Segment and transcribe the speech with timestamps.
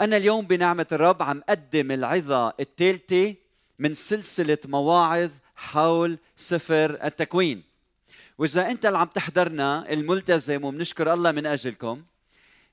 [0.00, 3.34] أنا اليوم بنعمة الرب عم أقدم العظة الثالثة
[3.78, 7.62] من سلسلة مواعظ حول سفر التكوين.
[8.38, 12.02] وإذا أنت اللي عم تحضرنا الملتزم وبنشكر الله من أجلكم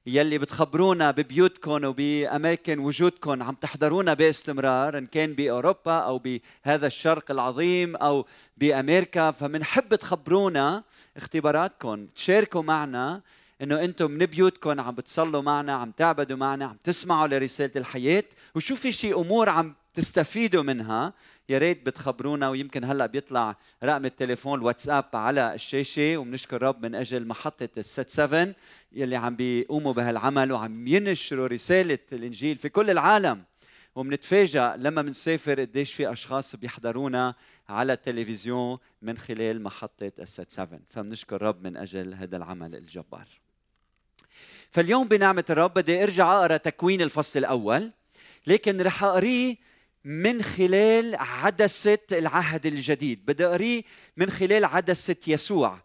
[0.05, 7.95] يلي بتخبرونا ببيوتكم وبأماكن وجودكم عم تحضرونا باستمرار إن كان بأوروبا أو بهذا الشرق العظيم
[7.95, 8.25] أو
[8.57, 9.31] بأمريكا.
[9.31, 10.84] فمنحب تخبرونا
[11.17, 13.21] اختباراتكم تشاركوا معنا
[13.61, 18.23] إنه أنتم من بيوتكم عم بتصلوا معنا عم تعبدوا معنا عم تسمعوا لرسالة الحياة.
[18.55, 21.13] وشو في شي أمور عم تستفيدوا منها.
[21.49, 26.17] يا ريت بتخبرونا ويمكن هلأ بيطلع رقم التليفون الواتساب على الشاشة.
[26.17, 28.55] وبنشكر رب من أجل محطة الست 7
[28.91, 33.43] يلي عم بيقوموا بهالعمل وعم ينشروا رسالة الإنجيل في كل العالم.
[33.95, 37.35] وبنتفاجئ لما بنسافر قديش في أشخاص بيحضرونا
[37.70, 43.27] على التلفزيون من خلال محطة الست 7 فبنشكر رب من أجل هذا العمل الجبار.
[44.72, 47.91] فاليوم بنعمة الرب بدي أرجع أقرأ تكوين الفصل الأول
[48.48, 49.55] لكن رح أقريه
[50.05, 53.26] من خلال عدسة العهد الجديد.
[53.26, 53.84] بدي أقريه
[54.18, 55.80] من خلال عدسة يسوع.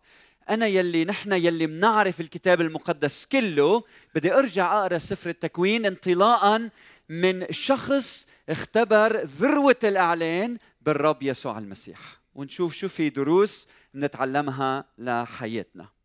[0.51, 3.83] أنا يلي نحن يلي منعرف الكتاب المقدس كله
[4.15, 6.71] بدي أرجع أقرأ سفر التكوين انطلاقا
[7.09, 12.01] من شخص اختبر ذروة الإعلان بالرب يسوع المسيح.
[12.35, 15.96] ونشوف شو في دروس نتعلمها لحياتنا.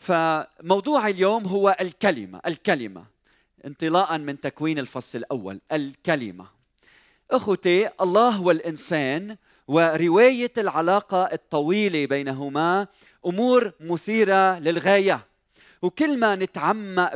[0.00, 3.04] فموضوع اليوم هو الكلمة الكلمة.
[3.66, 6.46] انطلاقا من تكوين الفصل الأول الكلمة.
[7.30, 9.36] أخوتي الله والإنسان
[9.68, 12.86] ورواية العلاقة الطويلة بينهما
[13.26, 15.26] أمور مثيرة للغاية.
[15.82, 17.14] وكل ما نتعمق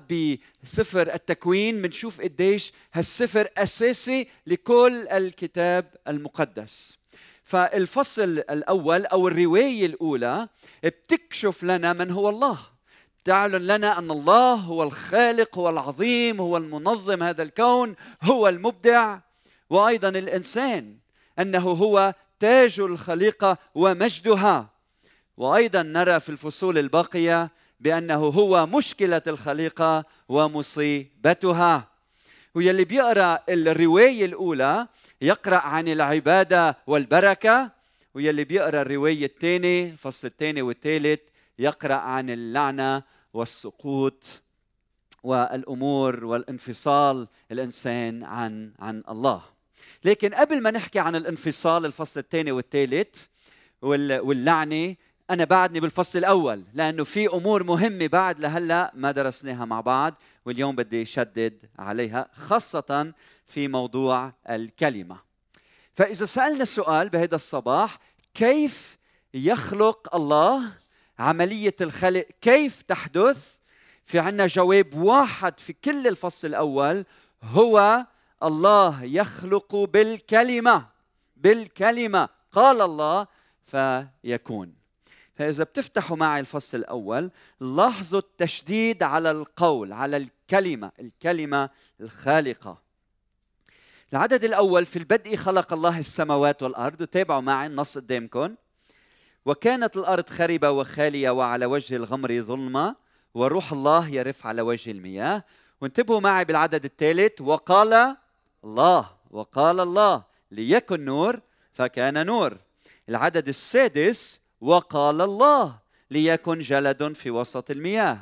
[0.63, 6.99] بسفر التكوين بنشوف قديش هالسفر أساسي لكل الكتاب المقدس.
[7.45, 10.49] فالفصل الأول أو الرواية الأولى
[10.85, 12.74] بتكشف لنا من هو الله.
[13.25, 19.19] تعلن لنا أن الله هو الخالق هو العظيم هو المنظم هذا الكون هو المبدع.
[19.71, 20.97] وأيضا الإنسان
[21.39, 24.69] أنه هو تاج الخليقة ومجدها.
[25.37, 31.89] وأيضا نرى في الفصول الباقية بأنه هو مشكلة الخليقة ومصيبتها.
[32.55, 34.89] واللي بيقرأ الرواية الأولى
[35.21, 37.71] يقرأ عن العبادة والبركة.
[38.15, 41.21] واللي بيقرأ الرواية الثانية الفصل الثاني والثالث
[41.59, 43.03] يقرأ عن اللعنة
[43.35, 44.43] والسقوط
[45.23, 49.43] والأمور والانفصال الإنسان عن عن الله.
[50.05, 53.27] لكن قبل ما نحكي عن الانفصال الفصل الثاني والثالث
[53.83, 54.97] واللعنة
[55.31, 60.15] أنا بعدني بالفصل الأول لأنه في أمور مهمة بعد لهلأ ما درسناها مع بعض
[60.47, 63.13] واليوم بدي شدد عليها خاصة
[63.47, 65.19] في موضوع الكلمة.
[65.95, 67.99] فإذا سألنا السؤال بهذا الصباح
[68.35, 68.99] كيف
[69.35, 70.73] يخلق الله
[71.19, 73.55] عملية الخلق كيف تحدث؟
[74.05, 77.05] في عنا جواب واحد في كل الفصل الأول
[77.43, 78.07] هو
[78.43, 80.87] الله يخلق بالكلمة
[81.37, 82.29] بالكلمة.
[82.53, 83.27] قال الله
[83.67, 84.75] فيكون.
[85.35, 91.71] فإذا بتفتحوا معي الفصل الأول لاحظوا التشديد على القول على الكلمة الكلمة
[92.01, 92.83] الخالقة.
[94.13, 97.01] العدد الأول في البدء خلق الله السماوات والأرض.
[97.01, 98.55] وتابعوا معي النص قدامكم.
[99.47, 102.97] وكانت الأرض خربة وخالية وعلى وجه الغمر ظلمة
[103.35, 105.45] وروح الله يرف على وجه المياه.
[105.81, 108.17] وانتبهوا معي بالعدد الثالث وقال
[108.65, 111.41] الله وقال الله ليكن نور
[111.73, 112.59] فكان نور.
[113.09, 115.79] العدد السادس وقال الله
[116.11, 118.19] ليكن جلد في وسط المياه.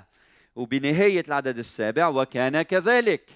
[0.56, 3.30] وبنهاية العدد السابع وكان كذلك.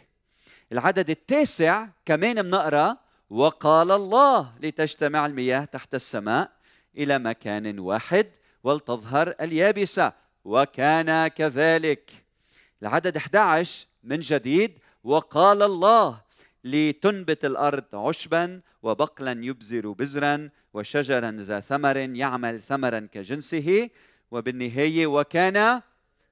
[0.72, 2.96] العدد التاسع كمان بنقرأ
[3.30, 6.55] وقال الله لتجتمع المياه تحت السماء.
[6.96, 8.26] إلى مكان واحد
[8.64, 10.12] ولتظهر اليابسة
[10.44, 12.10] وكان كذلك.
[12.82, 16.20] العدد 11 من جديد وقال الله
[16.64, 23.90] لتنبت الأرض عشبا وبقلا يبزر بزرا وشجرا ذا ثمر يعمل ثمرا كجنسه
[24.30, 25.82] وبالنهاية وكان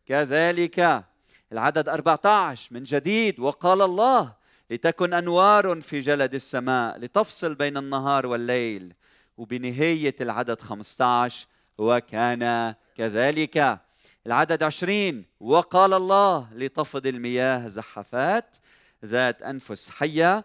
[0.07, 1.05] كذلك.
[1.53, 4.35] العدد 14 من جديد وقال الله
[4.71, 8.95] لتكن أنوار في جلد السماء لتفصل بين النهار والليل.
[9.37, 11.47] وبنهاية العدد 15
[11.79, 13.81] وكان كذلك.
[14.27, 18.57] العدد 20 وقال الله لتفض المياه زحفات
[19.05, 20.45] ذات أنفس حية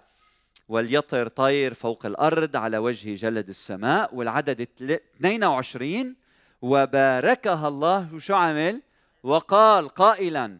[0.70, 4.16] وليطر طير فوق الأرض على وجه جلد السماء.
[4.16, 6.16] والعدد 22
[6.62, 8.82] وباركها الله وشو عمل
[9.24, 10.60] وقال قائلا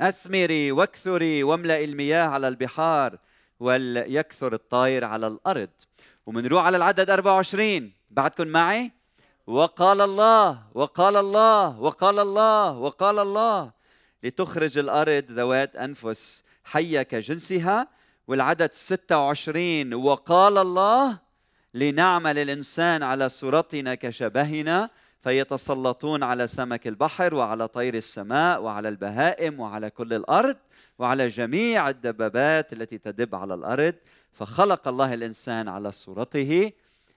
[0.00, 3.18] أثمري واكثري واملئي المياه على البحار
[3.60, 5.70] وليكثر الطير على الأرض.
[6.28, 8.92] ومنروح على العدد 24 بعدكم معي.
[9.46, 13.72] وقال الله وقال الله وقال الله وقال الله.
[14.22, 16.44] لتخرج الأرض ذوات أنفس.
[16.64, 17.88] حية كجنسها.
[18.28, 21.18] والعدد 26 وقال الله
[21.74, 24.90] لنعمل الإنسان على صورتنا كشبهنا.
[25.20, 30.56] فيتسلطون على سمك البحر وعلى طير السماء وعلى البهائم وعلى كل الأرض
[30.98, 33.94] وعلى جميع الدبابات التي تدب على الأرض.
[34.32, 36.72] فخلق الله الإنسان على صورته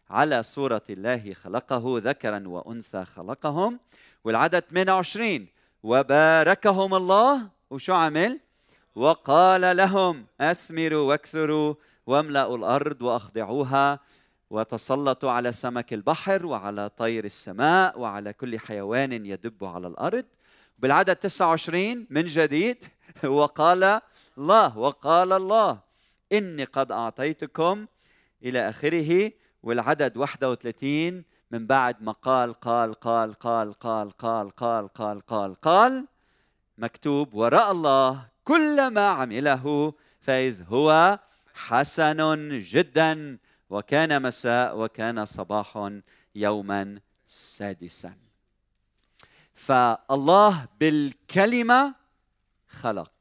[0.10, 3.80] على صورة الله خلقه ذكرا وأنثى خلقهم.
[4.24, 5.48] والعدد 28
[5.84, 7.50] وباركهم الله.
[7.70, 8.40] وشو عمل؟
[8.96, 11.74] وقال لهم أثمروا واكثروا
[12.08, 14.00] واملأوا الأرض وأخضعوها.
[14.52, 20.26] وتسلطوا على سمك البحر وعلى طير السماء وعلى كل حيوان يدب على الأرض
[20.80, 22.78] بالعدد 29 من جديد
[23.24, 24.02] وقال
[24.38, 25.80] الله وقال الله
[26.34, 27.86] إني قد أعطيتكم
[28.44, 29.32] إلى آخره
[29.64, 36.08] والعدد 31 من بعد ما قال قال قال قال قال قال قال قال قال قال
[36.78, 41.20] مكتوب وراء الله كل ما عمله فإذ هو
[41.54, 43.38] حسن جدا
[43.72, 45.92] وكان مساء وكان صباح
[46.36, 48.16] يوما سادسا.
[49.54, 51.96] فالله بالكلمة
[52.68, 53.12] خلق.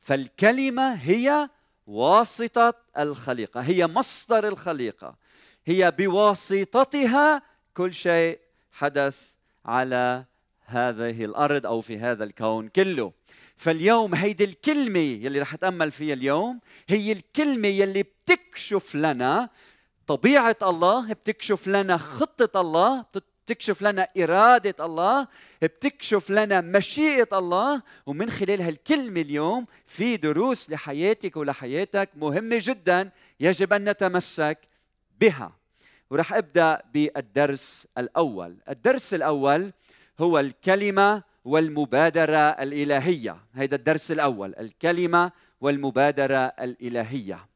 [0.00, 1.48] فالكلمة هي
[1.86, 5.16] واسطة الخليقة هي مصدر الخليقة.
[5.64, 7.42] هي بواسطتها
[7.74, 8.40] كل شيء
[8.72, 9.34] حدث
[9.64, 10.24] على
[10.66, 13.12] هذه الأرض أو في هذا الكون كله.
[13.56, 19.48] فاليوم هيدي الكلمة يلي رح أتأمل فيها اليوم هي الكلمة يلي بتكشف لنا
[20.06, 23.04] طبيعة الله بتكشف لنا خطة الله
[23.46, 25.28] بتكشف لنا إرادة الله
[25.62, 27.82] بتكشف لنا مشيئة الله.
[28.06, 34.58] ومن خلال هالكلمة اليوم في دروس لحياتك ولحياتك مهمة جدا يجب أن نتمسك
[35.20, 35.56] بها.
[36.10, 38.56] ورح أبدأ بالدرس الأول.
[38.68, 39.72] الدرس الأول
[40.20, 47.46] هو الكلمة والمبادرة الإلهية هذا الدرس الأول الكلمة والمبادرة الإلهية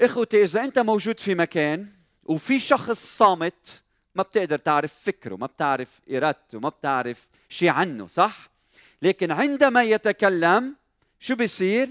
[0.00, 1.88] إخوتي إذا أنت موجود في مكان
[2.24, 3.82] وفي شخص صامت
[4.14, 8.50] ما بتقدر تعرف فكره ما بتعرف إرادته ما بتعرف شيء عنه صح؟
[9.02, 10.74] لكن عندما يتكلم
[11.20, 11.88] شو بيصير؟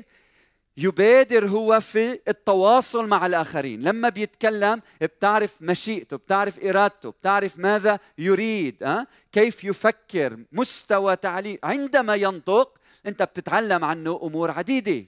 [0.78, 3.80] يبادر هو في التواصل مع الآخرين.
[3.84, 11.58] لما بيتكلم بتعرف مشيئته بتعرف إرادته بتعرف ماذا يريد أه؟ كيف يفكر مستوى تعليم.
[11.64, 15.06] عندما ينطق أنت بتتعلم عنه أمور عديدة.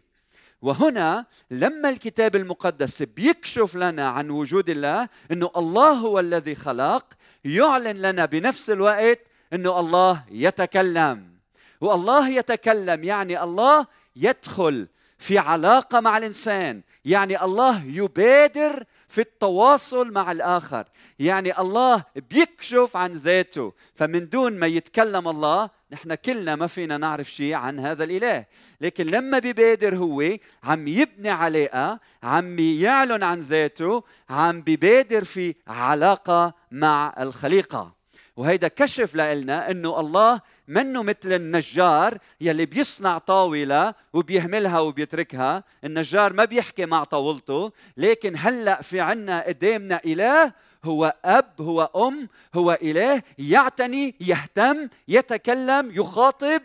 [0.62, 7.06] وهنا لما الكتاب المقدس بيكشف لنا عن وجود الله إنه الله هو الذي خلق
[7.46, 9.20] يعلن لنا بنفس الوقت
[9.54, 11.36] إنه الله يتكلم.
[11.82, 16.82] والله يتكلم يعني الله يدخل في علاقة مع الإنسان.
[17.06, 20.86] يعني الله يبادر في التواصل مع الآخر.
[21.20, 23.74] يعني الله بيكشف عن ذاته.
[23.96, 28.46] فمن دون ما يتكلم الله نحن كلنا ما فينا نعرف شيء عن هذا الإله.
[28.82, 36.54] لكن لما بيبادر هو عم يبني علاقة عم يعلن عن ذاته عم بيبادر في علاقة
[36.72, 37.96] مع الخليقة.
[38.36, 45.64] وهيدا كشف لنا إنه الله منه مثل النجار يلي بيصنع طاولة وبيهملها وبيتركها.
[45.84, 50.54] النجار ما بيحكي مع طاولته لكن هلأ في عنا قدامنا إله
[50.86, 56.62] هو أب هو أم هو إله يعتني يهتم يتكلم يخاطب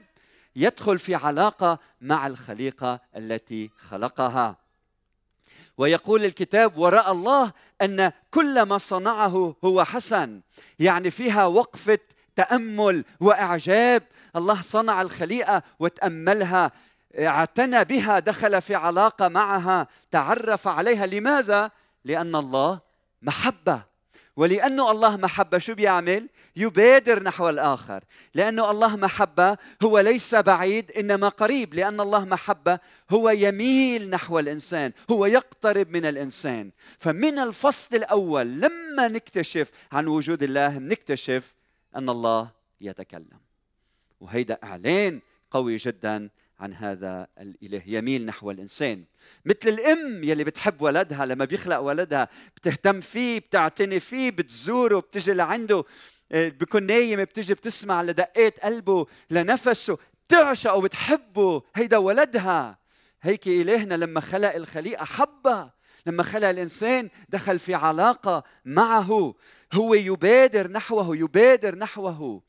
[0.57, 4.57] يدخل في علاقة مع الخليقة التي خلقها.
[5.78, 7.52] ويقول الكتاب وراء الله
[7.83, 10.40] أن كل ما صنعه هو حسن
[10.78, 11.99] يعني فيها وقفة
[12.37, 14.02] تأمل وإعجاب.
[14.37, 16.72] الله صنع الخليقة وتأملها.
[17.18, 21.06] اعتنى بها دخل في علاقة معها تعرف عليها.
[21.06, 21.70] لماذا؟
[22.04, 22.80] لأن الله
[23.22, 23.90] محبة.
[24.37, 28.04] ولأنه الله محبة شو بيعمل؟ يبادر نحو الآخر.
[28.34, 31.75] لأنه الله محبة هو ليس بعيد إنما قريب.
[31.75, 32.78] لأن الله محبة
[33.10, 36.70] هو يميل نحو الإنسان هو يقترب من الإنسان.
[36.99, 41.54] فمن الفصل الأول لما نكتشف عن وجود الله نكتشف
[41.97, 43.40] أن الله يتكلم.
[44.20, 45.20] وهيدا إعلان
[45.50, 46.30] قوي جدا
[46.61, 49.04] عن هذا الإله يميل نحو الإنسان.
[49.44, 55.85] مثل الأم يلي بتحب ولدها لما بيخلق ولدها بتهتم فيه بتعتني فيه بتزوره بتجي لعنده
[56.32, 61.62] آه، بكون نايم بتجي بتسمع لدقات قلبه لنفسه بتعشقه بتحبه.
[61.75, 62.78] هيدا ولدها.
[63.23, 65.75] هيك إلهنا لما خلق الخليقة حبها.
[66.07, 69.35] لما خلق الإنسان دخل في علاقة معه
[69.73, 72.42] هو يبادر نحوه يبادر نحوه.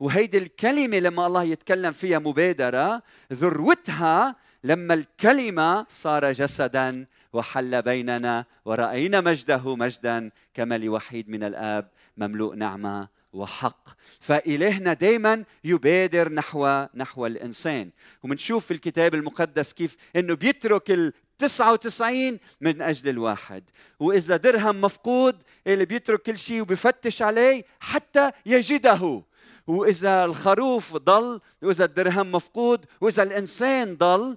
[0.00, 9.20] وهيدي الكلمة لما الله يتكلم فيها مبادرة ذروتها لما الكلمة صار جسدا وحل بيننا ورأينا
[9.20, 13.88] مجده مجدا كما لوحيد من الآب مملوء نعمة وحق.
[14.20, 17.90] فإلهنا دائما يبادر نحو نحو الإنسان.
[18.22, 20.90] ومنشوف في الكتاب المقدس كيف أنه بيترك
[21.38, 23.64] 99 من أجل الواحد.
[24.00, 29.22] وإذا درهم مفقود اللي بيترك كل شيء وبفتش عليه حتى يجده.
[29.66, 34.36] وإذا الخروف ضل وإذا الدرهم مفقود وإذا الإنسان ضل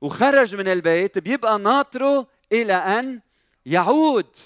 [0.00, 3.20] وخرج من البيت بيبقى ناطره إلى أن
[3.66, 4.36] يعود.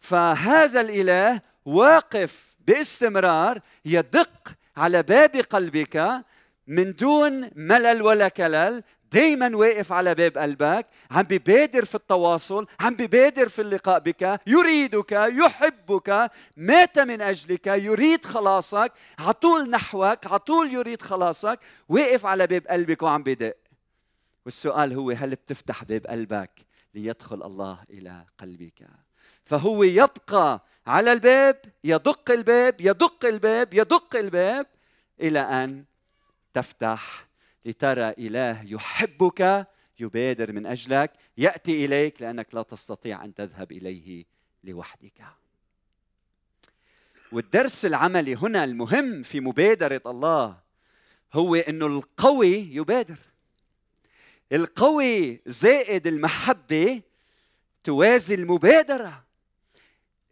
[0.00, 6.24] فهذا الإله واقف باستمرار يدق على باب قلبك
[6.66, 8.82] من دون ملل ولا كلل
[9.12, 15.12] دايما واقف على باب قلبك عم ببادر في التواصل عم ببادر في اللقاء بك يريدك
[15.12, 23.02] يحبك مات من أجلك يريد خلاصك عطول نحوك عطول يريد خلاصك واقف على باب قلبك
[23.02, 23.56] وعم بدق.
[24.44, 26.50] والسؤال هو هل بتفتح باب قلبك
[26.94, 28.86] ليدخل الله إلى قلبك؟
[29.44, 34.66] فهو يبقى على الباب يدق الباب يدق الباب يدق الباب
[35.20, 35.84] إلى أن
[36.54, 37.31] تفتح
[37.64, 39.66] لترى إله يحبك
[40.00, 44.24] يبادر من أجلك يأتي إليك لأنك لا تستطيع أن تذهب إليه
[44.64, 45.24] لوحدك.
[47.32, 50.58] والدرس العملي هنا المهم في مبادرة الله
[51.32, 53.18] هو إنه القوي يبادر.
[54.52, 57.02] القوي زائد المحبة
[57.84, 59.24] توازي المبادرة.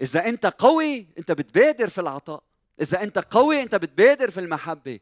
[0.00, 2.42] إذا أنت قوي أنت بتبادر في العطاء.
[2.80, 5.00] إذا أنت قوي أنت بتبادر في المحبة.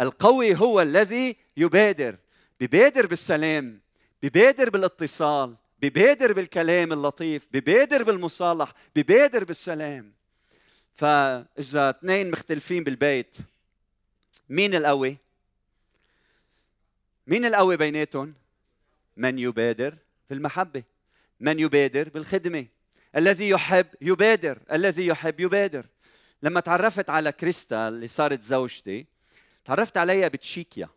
[0.00, 2.16] القوي هو الذي يبادر
[2.60, 3.80] ببادر بالسلام
[4.22, 10.12] ببادر بالاتصال ببادر بالكلام اللطيف ببادر بالمصالح ببادر بالسلام.
[10.94, 13.36] فإذا اثنين مختلفين بالبيت
[14.48, 15.18] مين القوي؟
[17.26, 18.34] مين القوي بيناتهم؟
[19.16, 19.96] من يبادر
[20.28, 20.82] في المحبه
[21.40, 22.66] من يبادر بالخدمة.
[23.16, 25.86] الذي يحب يبادر الذي يحب يبادر.
[26.42, 29.06] لما تعرفت على كريستا اللي صارت زوجتي
[29.64, 30.88] تعرفت عليها بتشيكيا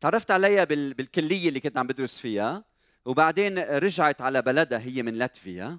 [0.00, 2.64] تعرفت عليها بالكلية اللي كنت عم بدرس فيها
[3.04, 5.78] وبعدين رجعت على بلدها هي من لاتفيا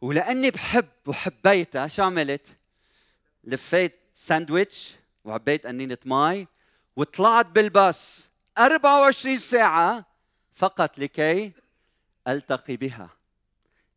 [0.00, 2.46] ولأني بحب وحبيتها شو عملت؟
[3.44, 6.46] لفيت ساندويتش وعبيت قنينة مي
[6.96, 10.04] وطلعت بالباص 24 ساعة
[10.54, 11.52] فقط لكي
[12.28, 13.10] ألتقي بها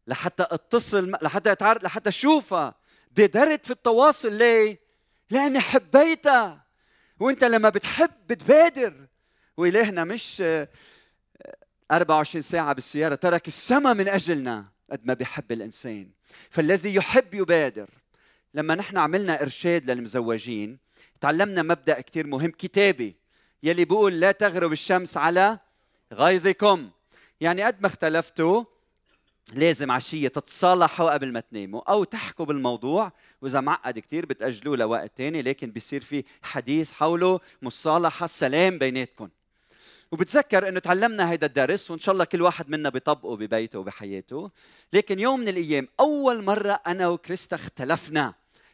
[0.07, 2.75] لحتى أتصل لحتى أتعرف لحتى أشوفها
[3.11, 4.79] بادرت في التواصل ليه؟
[5.29, 6.60] لأني حبيتها
[7.21, 8.93] وانت لما بتحب بتبادر
[9.57, 10.43] وإلهنا مش
[11.91, 16.09] 24 ساعة بالسيارة ترك السماء من أجلنا قد ما بيحب الإنسان.
[16.49, 17.89] فالذي يحب يبادر.
[18.53, 20.77] لما نحن عملنا إرشاد للمزوجين
[21.19, 23.15] تعلمنا مبدأ كتير مهم كتابي
[23.63, 25.59] يلي بيقول لا تغرب الشمس على
[26.13, 26.89] غيظكم.
[27.41, 28.63] يعني قد ما اختلفتوا
[29.53, 33.11] لازم عشية تتصالحوا قبل ما تناموا أو تحكوا بالموضوع.
[33.41, 39.29] وإذا معقد كثير بتأجلوه لوقت تاني لكن بيصير في حديث حوله مصالحة سلام بيناتكم.
[40.11, 44.51] وبتذكر إنه تعلمنا هذا الدرس وإن شاء الله كل واحد منا بيطبقه ببيته وبحياته.
[44.93, 48.33] لكن يوم من الأيام أول مرة أنا وكريستا اختلفنا.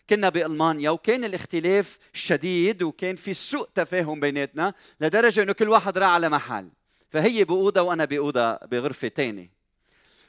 [0.10, 6.10] كنا بألمانيا وكان الاختلاف شديد وكان في سوء تفاهم بيناتنا لدرجة إنه كل واحد راح
[6.10, 6.69] على محل.
[7.10, 9.57] فهي بأوضة وأنا بأوضة بغرفة ثانية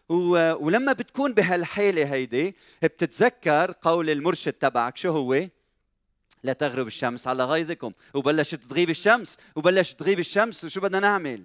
[0.09, 5.49] ولما بتكون بهالحاله هيدي بتتذكر قول المرشد تبعك شو هو؟
[6.43, 11.45] لا تغرب الشمس على غيظكم وبلشت تغيب الشمس وبلشت تغيب الشمس وشو بدنا نعمل؟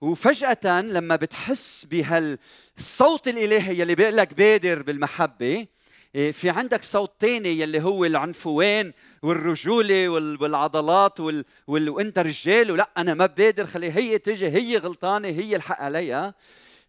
[0.00, 5.66] وفجأة لما بتحس بهالصوت الإلهي يلي بيقول لك بادر بالمحبة
[6.14, 11.44] إيه، في عندك صوت تاني يلي هو العنفوان والرجولة والعضلات وال...
[11.66, 11.88] وال...
[11.88, 16.34] وانت رجال ولا أنا ما بادر خلي هي تجي هي غلطانة هي الحق عليها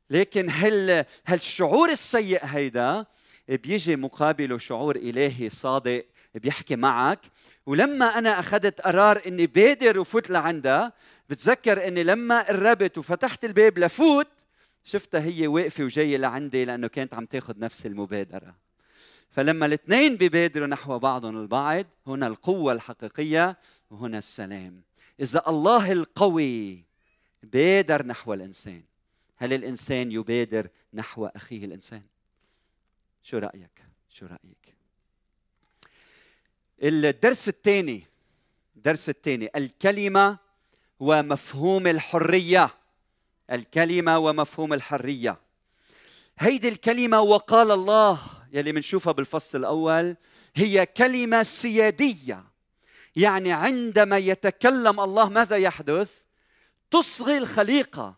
[0.10, 3.06] لكن هال هالشعور السيء هيدا؟
[3.50, 7.20] بيجي مقابله شعور إلهي صادق بيحكي معك.
[7.66, 10.94] ولما أنا أخذت قرار إني بادر وفوت لعندها
[11.30, 14.28] بتذكر إني لما قربت وفتحت الباب لفوت
[14.84, 18.56] شفتها هي واقفة وجاية لعندي لأنه كانت عم تاخذ نفس المبادرة.
[19.30, 23.58] فلما الاثنين بيبادروا نحو بعضهم البعض هنا القوة الحقيقية
[23.90, 24.82] وهنا السلام.
[25.20, 26.84] إذا الله القوي
[27.44, 28.84] بادر نحو الإنسان.
[29.38, 32.02] هل الإنسان يبادر نحو أخيه الإنسان؟
[33.24, 34.76] شو رأيك؟ شو رأيك؟
[36.84, 38.04] الدرس الثاني
[38.76, 40.38] الدرس الثاني الكلمة
[41.00, 42.70] ومفهوم الحرية.
[43.52, 45.38] الكلمة ومفهوم الحرية.
[46.40, 48.20] هيدي الكلمة وقال الله
[48.54, 50.16] يلي بنشوفها بالفصل الأول
[50.56, 52.44] هي كلمة سيادية.
[53.16, 56.22] يعني عندما يتكلم الله ماذا يحدث؟
[56.92, 58.16] تصغي الخليقة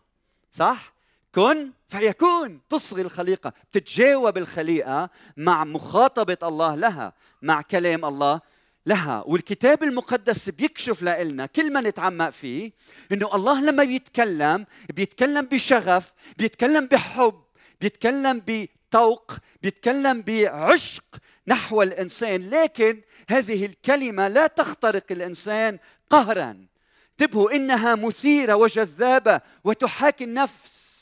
[0.52, 0.94] صح؟
[1.34, 8.40] كن فيكون تصغي الخليقة بتتجاوب الخليقة مع مخاطبة الله لها مع كلام الله
[8.86, 9.24] لها.
[9.26, 12.72] والكتاب المقدس بيكشف لنا كل ما نتعمق فيه
[13.12, 17.42] إنه الله لما بيتكلم بيتكلم بشغف بيتكلم بحب
[17.80, 19.32] بيتكلم بطوق
[19.62, 21.04] بيتكلم بعشق
[21.46, 22.50] نحو الإنسان.
[22.50, 25.78] لكن هذه الكلمة لا تخترق الإنسان
[26.10, 26.66] قهرا.
[27.10, 30.99] انتبهوا إنها مثيرة وجذابة وتحاكي النفس.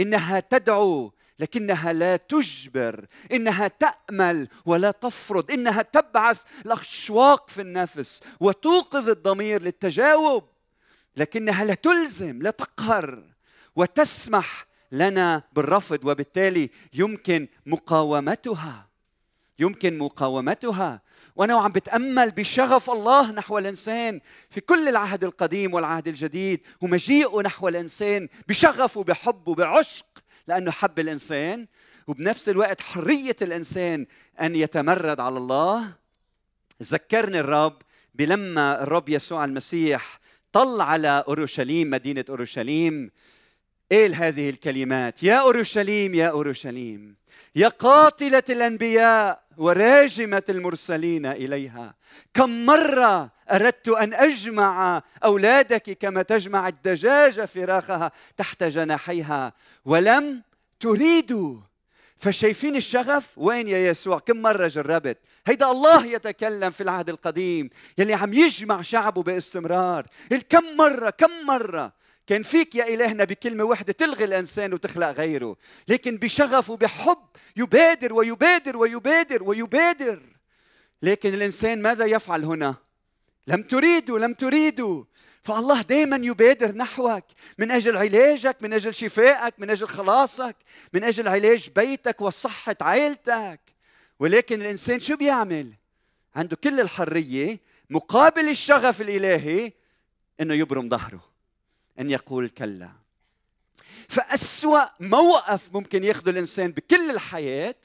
[0.00, 9.08] إنها تدعو لكنها لا تجبر إنها تأمل ولا تفرض إنها تبعث الأشواق في النفس وتوقظ
[9.08, 10.44] الضمير للتجاوب
[11.16, 13.24] لكنها لا تلزم لا تقهر
[13.76, 18.88] وتسمح لنا بالرفض وبالتالي يمكن مقاومتها
[19.58, 21.02] يمكن مقاومتها
[21.36, 24.20] وأنا وعم بتأمل بشغف الله نحو الإنسان
[24.50, 30.06] في كل العهد القديم والعهد الجديد ومجيئه نحو الإنسان بشغف وبحب وبعشق
[30.46, 31.66] لأنه حب الإنسان
[32.06, 34.06] وبنفس الوقت حرية الإنسان
[34.40, 35.92] أن يتمرد على الله.
[36.82, 37.82] ذكرني الرب
[38.14, 40.20] بلما الرب يسوع المسيح
[40.52, 43.10] طل على أورشليم مدينة أورشليم.
[43.92, 47.16] قال هذه الكلمات يا أورشليم يا أورشليم
[47.56, 51.94] يا قاتلة الأنبياء وراجمة المرسلين إليها.
[52.34, 59.52] كم مرة أردت أن أجمع أولادك كما تجمع الدجاجه فراخها تحت جناحيها.
[59.84, 60.42] ولم
[60.80, 61.56] تريدوا.
[62.18, 68.14] فشايفين الشغف؟ وين يا يسوع؟ كم مرة جربت؟ هيدا الله يتكلم في العهد القديم يلي
[68.14, 70.06] عم يجمع شعبه باستمرار.
[70.48, 71.92] كم مرة كم مرة
[72.30, 75.56] كان فيك يا إلهنا بكلمة واحدة تلغي الإنسان وتخلق غيره
[75.88, 77.18] لكن بشغف وبحب
[77.56, 80.22] يبادر ويبادر ويبادر ويبادر.
[81.02, 82.74] لكن الإنسان ماذا يفعل هنا؟
[83.46, 85.04] لم تريدوا لم تريدوا
[85.42, 87.24] فالله دائما يبادر نحوك
[87.58, 90.56] من أجل علاجك من أجل شفائك من أجل خلاصك
[90.92, 93.60] من أجل علاج بيتك وصحة عائلتك.
[94.18, 95.72] ولكن الإنسان شو بيعمل؟
[96.34, 97.60] عنده كل الحرية
[97.90, 99.72] مقابل الشغف الإلهي
[100.40, 101.29] إنه يبرم ظهره.
[101.98, 102.90] أن يقول كلا.
[104.08, 107.76] فأسوأ موقف ممكن ياخذه الإنسان بكل الحياة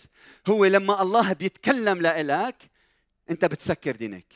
[0.47, 2.55] هو لما الله بيتكلم لإلك
[3.29, 4.33] أنت بتسكر دينك.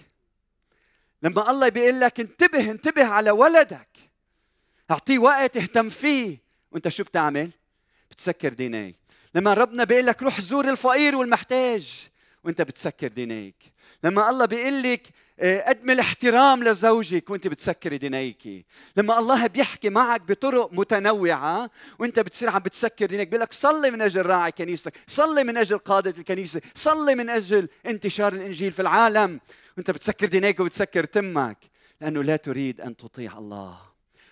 [1.24, 3.98] لما الله بيقول لك انتبه انتبه على ولدك.
[4.92, 6.38] أعطيه وقت اهتم فيه.
[6.72, 7.52] وأنت شو بتعمل؟
[8.12, 8.96] بتسكر دينيك
[9.36, 12.10] لما ربنا بيقول لك روح زور الفقير والمحتاج.
[12.44, 13.56] وانت بتسكر دينيك.
[14.04, 15.08] لما الله بيقول لك
[15.40, 18.66] آه، قدم الاحترام لزوجك وانت بتسكري دينيك.
[18.98, 24.02] لما الله بيحكي معك بطرق متنوعة وانت بتصير عم بتسكر دينك بيقول لك صلي من
[24.02, 29.40] أجل راعي كنيستك صلي من أجل قادة الكنيسة صلي من أجل انتشار الإنجيل في العالم.
[29.78, 31.58] وانت بتسكر دينيك وبتسكر تمك
[32.02, 33.89] لأنه لا تريد أن تطيع الله.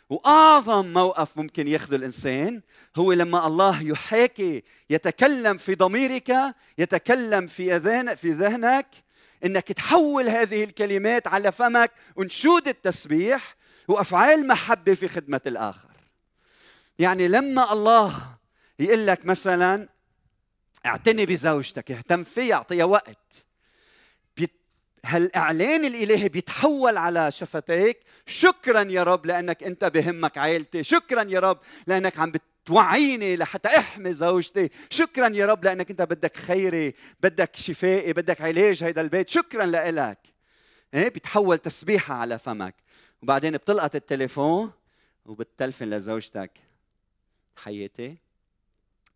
[0.10, 2.62] وأعظم موقف ممكن ياخذه الإنسان
[2.96, 6.36] هو لما الله يحاكي يتكلم في ضميرك
[6.78, 8.88] يتكلم في اذان في ذهنك
[9.46, 13.56] إنك تحول هذه الكلمات على فمك انشود التسبيح
[13.88, 15.90] وأفعال محبة في خدمة الآخر.
[17.00, 18.38] يعني لما الله
[18.80, 19.90] يقول لك مثلا
[20.86, 23.47] اعتني بزوجتك اهتم فيها اعطيها وقت.
[25.06, 28.00] هالإعلان الإلهي بيتحول على شفتيك.
[28.26, 30.84] شكرا يا رب لأنك أنت بهمك عائلتي.
[30.84, 34.70] شكرا يا رب لأنك عم بتوعيني لحتى أحمي زوجتي.
[34.90, 39.30] شكرا يا رب لأنك أنت بدك خيري بدك شفائي بدك علاج هيدا البيت.
[39.30, 40.20] شكرا لك
[40.94, 42.76] إيه بيتحول تسبيحة على فمك.
[43.22, 44.72] وبعدين بتلقط التليفون
[45.26, 46.52] وبتلفن لزوجتك.
[47.56, 48.18] حياتي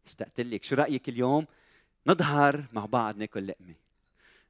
[0.05, 0.63] اشتقت لك.
[0.63, 1.45] شو رأيك اليوم؟
[2.07, 3.80] نظهر مع بعض ناكل لقمة.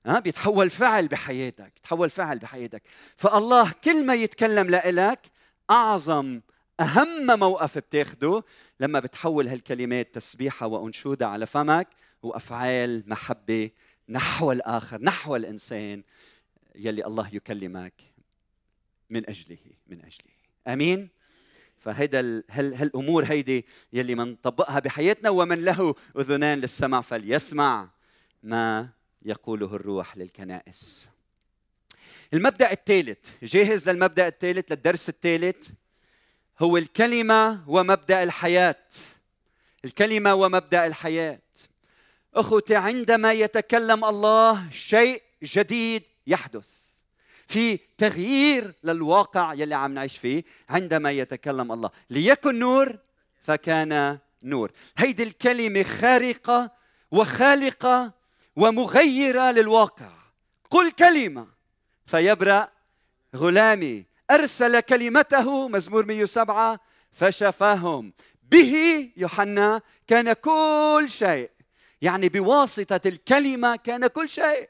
[0.05, 2.83] ها بيتحول فعل بحياتك بيتحول فعل بحياتك.
[3.17, 5.19] فالله كل ما يتكلم لإلك
[5.69, 6.41] أعظم
[6.79, 8.43] أهم موقف بتاخده
[8.79, 11.87] لما بتحول هالكلمات تسبيحة وأنشودة على فمك
[12.23, 13.69] وأفعال محبة
[14.09, 16.03] نحو الآخر نحو الإنسان
[16.75, 17.93] يلي الله يكلمك
[19.09, 20.31] من أجله من أجله.
[20.67, 21.09] آمين؟
[21.77, 27.89] فهيدا هالأمور هيدي يلي منطبقها بحياتنا ومن له أذنان للسمع فليسمع
[28.43, 28.89] ما
[29.25, 31.09] يقوله الروح للكنائس.
[32.33, 35.69] المبدأ الثالث جاهز للمبدأ الثالث للدرس الثالث؟
[36.59, 38.85] هو الكلمة ومبدأ الحياة.
[39.85, 41.41] الكلمة ومبدأ الحياة.
[42.35, 46.69] أخوتي عندما يتكلم الله شيء جديد يحدث.
[47.47, 51.89] في تغيير للواقع يلي عم نعيش فيه عندما يتكلم الله.
[52.09, 52.97] ليكن نور
[53.43, 54.71] فكان نور.
[54.97, 56.71] هيدي الكلمة خارقة
[57.11, 58.20] وخالقة
[58.55, 60.11] ومغيرة للواقع.
[60.69, 61.47] قل كلمة.
[62.05, 62.71] فيبرأ
[63.35, 64.05] غلامي.
[64.31, 66.79] أرسل كلمته مزمور 107
[67.11, 71.49] فشفاهم به يوحنا كان كل شيء.
[72.01, 74.69] يعني بواسطة الكلمة كان كل شيء.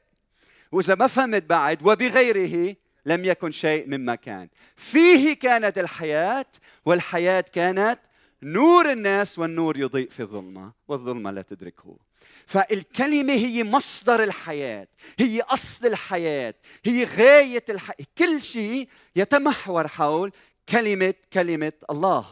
[0.72, 4.50] وإذا ما فهمت بعد وبغيره لم يكن شيء مما كان.
[4.76, 6.46] فيه كانت الحياة
[6.86, 8.00] والحياة كانت
[8.44, 12.11] نور الناس والنور يضيء في الظلمة والظلمة لا تدركه.
[12.52, 14.88] فالكلمة هي مصدر الحياة
[15.20, 16.54] هي أصل الحياة
[16.86, 20.32] هي غاية الحياة كل شيء يتمحور حول
[20.70, 22.26] كلمة كلمة الله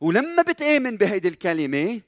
[0.00, 2.00] ولما بتآمن بهيدي الكلمة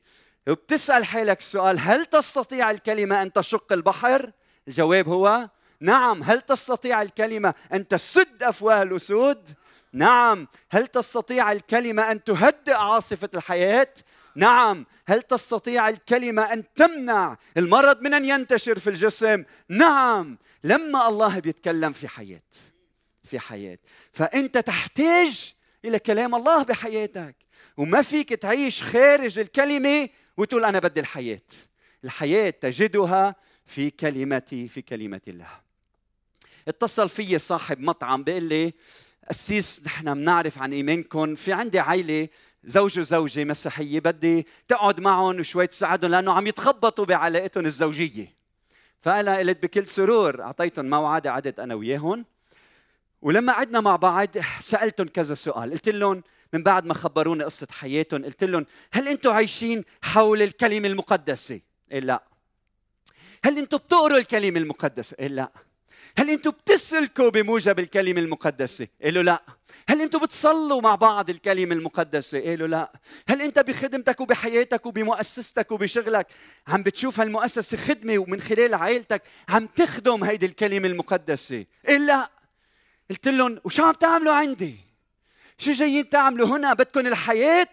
[0.48, 4.30] وبتسأل حالك السؤال هل تستطيع الكلمة أن تشق البحر؟
[4.68, 5.48] الجواب هو
[5.80, 9.48] نعم هل تستطيع الكلمة أن تسد أفواه الأسود؟
[9.92, 13.94] نعم هل تستطيع الكلمة أن تهدئ عاصفة الحياة؟
[14.36, 21.38] نعم هل تستطيع الكلمة أن تمنع المرض من أن ينتشر في الجسم؟ نعم لما الله
[21.38, 22.42] بيتكلم في حياة
[23.24, 23.78] في حياة.
[24.12, 27.36] فأنت تحتاج إلى كلام الله بحياتك
[27.76, 31.40] وما فيك تعيش خارج الكلمة وتقول أنا بدي الحياة.
[32.04, 35.60] الحياة تجدها في كلمتي في كلمة الله.
[36.68, 38.72] اتصل في صاحب مطعم بيقول لي
[39.28, 42.28] قسيس نحن بنعرف عن إيمانكم في عندي عائله
[42.66, 48.36] زوج وزوجه مسيحية بدي تقعد معهم وشوي تساعدهم لأنه عم يتخبطوا بعلاقتهم الزوجية.
[49.00, 52.24] فأنا قلت بكل سرور أعطيتهم موعد قعدت أنا وياهم.
[53.22, 54.28] ولما قعدنا مع بعض
[54.60, 55.70] سألتهم كذا سؤال.
[55.70, 60.88] قلت لهم من بعد ما خبروني قصة حياتهم قلت لهم هل أنتم عايشين حول الكلمة
[60.88, 61.60] المقدسة؟
[61.92, 62.22] إيه لا.
[63.44, 65.50] هل أنتم بتقروا الكلمة المقدسة؟ إيه لا.
[66.18, 69.42] هل أنتم بتسلكوا بموجب الكلمة المقدسة؟ قالوا لا.
[69.88, 72.92] هل أنتم بتصلوا مع بعض الكلمة المقدسة؟ قالوا لا.
[73.28, 76.26] هل انت بخدمتك وبحياتك وبمؤسستك وبشغلك
[76.68, 82.30] عم بتشوف هالمؤسسة خدمة ومن خلال عائلتك عم تخدم هيدي الكلمة المقدسة؟ قال لا.
[83.10, 84.76] قلت لهم وشو عم تعملوا عندي؟
[85.58, 87.68] شو جايين تعملوا هنا؟ بدكم الحياة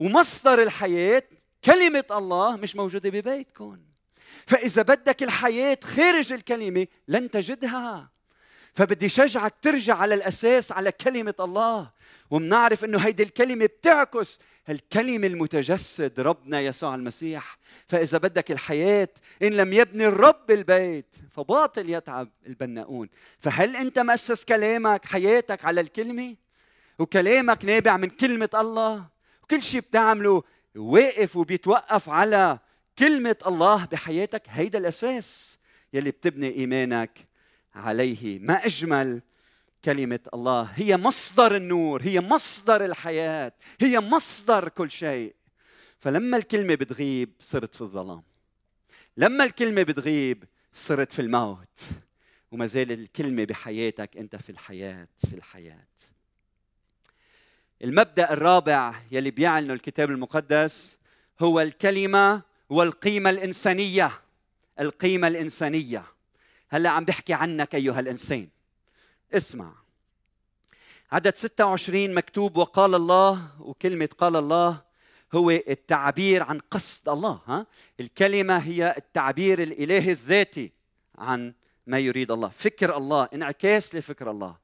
[0.00, 1.22] ومصدر الحياة
[1.64, 3.78] كلمة الله مش موجودة ببيتكم.
[4.46, 8.10] فإذا بدك الحياة خارج الكلمة لن تجدها.
[8.74, 11.90] فبدي شجعك ترجع على الأساس على كلمة الله.
[12.30, 17.58] ومنعرف إنه هيدي الكلمة بتعكس الكلمة المتجسد ربنا يسوع المسيح.
[17.88, 19.08] فإذا بدك الحياة
[19.42, 23.08] إن لم يبني الرب البيت فباطل يتعب البناؤون.
[23.38, 26.36] فهل أنت مؤسس كلامك حياتك على الكلمة؟
[26.98, 29.06] وكلامك نابع من كلمة الله.
[29.42, 30.42] وكل شيء بتعمله
[30.76, 32.58] واقف وبيتوقف على
[32.98, 35.58] كلمة الله بحياتك هيدا الأساس
[35.92, 37.28] يلي بتبني إيمانك
[37.74, 38.38] عليه.
[38.38, 39.22] ما أجمل
[39.84, 40.62] كلمة الله.
[40.62, 45.34] هي مصدر النور هي مصدر الحياة هي مصدر كل شيء.
[45.98, 48.22] فلما الكلمة بتغيب صرت في الظلام.
[49.16, 51.80] لما الكلمة بتغيب صرت في الموت.
[52.52, 55.86] وما زال الكلمة بحياتك أنت في الحياة في الحياة.
[57.84, 60.98] المبدأ الرابع يلي بيعلنه الكتاب المقدس
[61.40, 64.10] هو الكلمة والقيمة الإنسانية.
[64.80, 66.04] القيمة الإنسانية.
[66.68, 68.48] هلا عم بحكي عنك أيها الإنسان.
[69.32, 69.72] اسمع.
[71.12, 74.82] عدد 26 مكتوب وقال الله وكلمة قال الله
[75.34, 77.66] هو التعبير عن قصد الله ها؟
[78.00, 80.72] الكلمة هي التعبير الإلهي الذاتي
[81.18, 81.54] عن
[81.86, 82.48] ما يريد الله.
[82.48, 84.56] فكر الله انعكاس لفكر الله.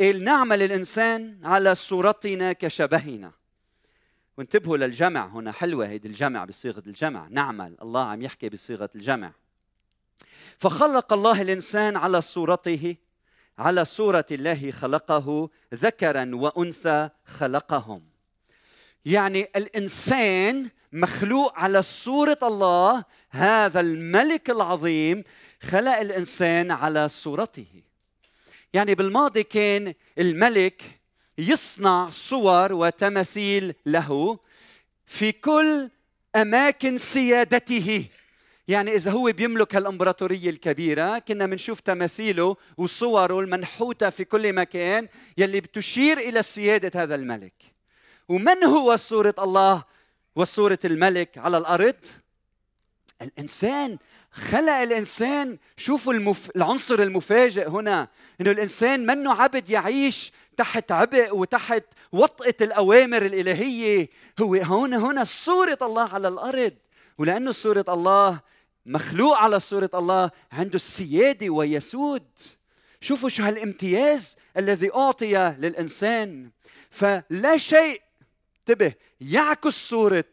[0.00, 3.32] نعمل الإنسان على صورتنا كشبهنا.
[4.38, 5.26] وانتبهوا للجمع.
[5.26, 7.28] هنا حلوة هيدي الجمع بصيغة الجمع.
[7.30, 7.76] نعمل.
[7.82, 9.32] الله عم يحكي بصيغة الجمع.
[10.58, 12.96] فخلق الله الإنسان على صورته
[13.58, 18.02] على صورة الله خلقه ذكرا وأنثى خلقهم.
[19.04, 25.24] يعني الإنسان مخلوق على صورة الله هذا الملك العظيم
[25.62, 27.82] خلق الإنسان على صورته.
[28.72, 30.82] يعني بالماضي كان الملك
[31.38, 34.38] يصنع صور وتماثيل له
[35.06, 35.88] في كل
[36.36, 38.06] أماكن سيادته.
[38.68, 45.60] يعني إذا هو بيملك هالامبراطوريه الكبيرة كنا بنشوف تماثيله وصوره المنحوتة في كل مكان يلي
[45.60, 47.52] بتشير إلى سيادة هذا الملك.
[48.28, 49.84] ومن هو صورة الله
[50.36, 51.94] وصورة الملك على الأرض؟
[53.22, 53.98] الإنسان
[54.32, 55.58] خلق الإنسان.
[55.76, 56.50] شوفوا المف...
[56.56, 58.08] العنصر المفاجئ هنا
[58.40, 64.08] إنه الإنسان منه عبد يعيش تحت عبء وتحت وطئه الأوامر الإلهية.
[64.40, 66.72] هو هون هنا صورة الله على الأرض.
[67.18, 68.40] ولأنه صورة الله
[68.86, 72.28] مخلوق على صورة الله عنده السيادة ويسود.
[73.00, 76.50] شوفوا شو هالامتياز الذي أعطي للإنسان.
[76.90, 78.02] فلا شيء
[78.60, 80.24] انتبه يعكس صورة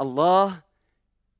[0.00, 0.60] الله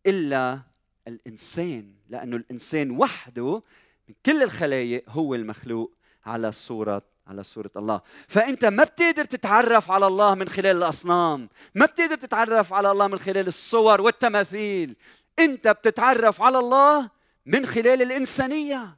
[0.07, 0.61] إلا
[1.09, 3.63] الإنسان لأنه الإنسان وحده
[4.09, 5.93] من كل الخلايق هو المخلوق
[6.27, 8.01] على صورة على صورة الله.
[8.29, 13.19] فأنت ما بتقدر تتعرف على الله من خلال الأصنام ما بتقدر تتعرف على الله من
[13.19, 14.97] خلال الصور والتماثيل.
[15.39, 17.11] أنت بتتعرف على الله
[17.47, 18.97] من خلال الإنسانية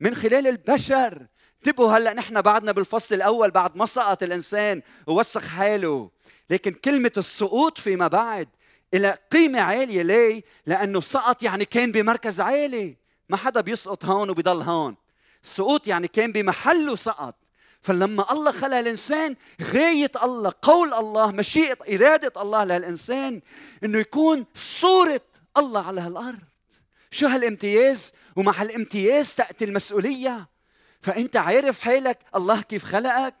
[0.00, 1.26] من خلال البشر.
[1.58, 6.10] انتبهوا هلأ نحن بعدنا بالفصل الأول بعد ما سقط الإنسان ووسخ حاله.
[6.50, 8.48] لكن كلمة السقوط فيما بعد
[8.94, 12.96] إلى قيمة عالية ليه؟ لأنه سقط يعني كان بمركز عالي.
[13.28, 14.96] ما حدا بيسقط هون وبيضل هون.
[15.44, 17.34] السقوط يعني كان بمحله سقط.
[17.82, 23.40] فلما الله خلق الإنسان غاية الله قول الله مشيئة إرادة الله للإنسان
[23.84, 25.20] إنه يكون صورة
[25.56, 26.38] الله على هالارض
[27.10, 30.48] شو هالامتياز؟ ومع هالامتياز تأتي المسؤولية.
[31.02, 33.34] فأنت عارف حالك الله كيف خلقك؟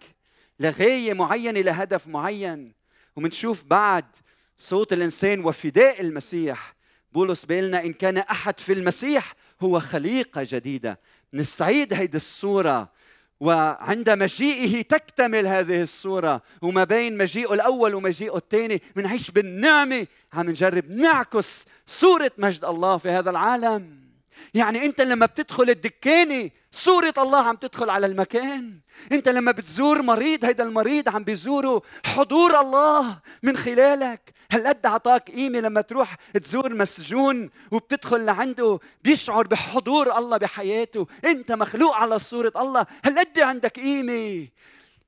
[0.60, 2.72] لغاية معينة لهدف معين.
[3.16, 4.04] ومنشوف بعد
[4.58, 6.74] صوت الإنسان وفداء المسيح.
[7.12, 11.00] بولس بيقول إن كان أحد في المسيح هو خليقة جديدة.
[11.34, 12.92] نستعيد هيدي الصورة.
[13.40, 16.42] وعند مجيئه تكتمل هذه الصورة.
[16.62, 20.06] وما بين مجيئه الأول ومجيئه الثاني بنعيش بالنعمة.
[20.32, 24.07] عم نجرب نعكس صورة مجد الله في هذا العالم.
[24.54, 28.80] يعني انت لما بتدخل الدكانة صورة الله عم تدخل على المكان.
[29.12, 34.32] انت لما بتزور مريض هيدا المريض عم بيزوره حضور الله من خلالك.
[34.50, 41.06] هل قد عطاك قيمة لما تروح تزور مسجون وبتدخل لعنده بيشعر بحضور الله بحياته.
[41.24, 42.86] انت مخلوق على صورة الله.
[43.04, 44.48] هل قد عندك قيمة.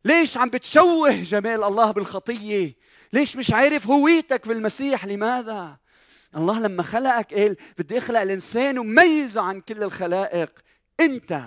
[0.04, 2.74] ليش عم بتشوه جمال الله بالخطية؟
[3.12, 5.76] ليش مش عارف هويتك في المسيح لماذا؟
[6.36, 10.50] الله لما خلقك قال بدي أخلق الإنسان وميزه عن كل الخلائق.
[11.00, 11.42] أنت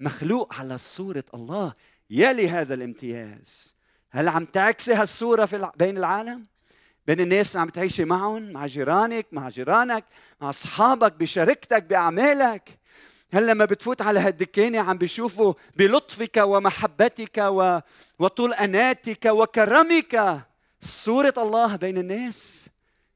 [0.00, 1.74] مخلوق على صورة الله.
[2.10, 3.74] يلي هذا الامتياز.
[4.10, 6.46] هل عم تعكسي هالصورة في بين العالم؟
[7.06, 10.04] بين الناس اللي عم تعيشي معهم مع جيرانك مع جيرانك
[10.40, 12.78] مع أصحابك بشركتك بأعمالك.
[13.32, 17.78] هل لما بتفوت على هالدكانة عم بيشوفوا بلطفك ومحبتك و...
[18.18, 20.40] وطول أناتك وكرمك
[20.80, 22.68] صورة الله بين الناس؟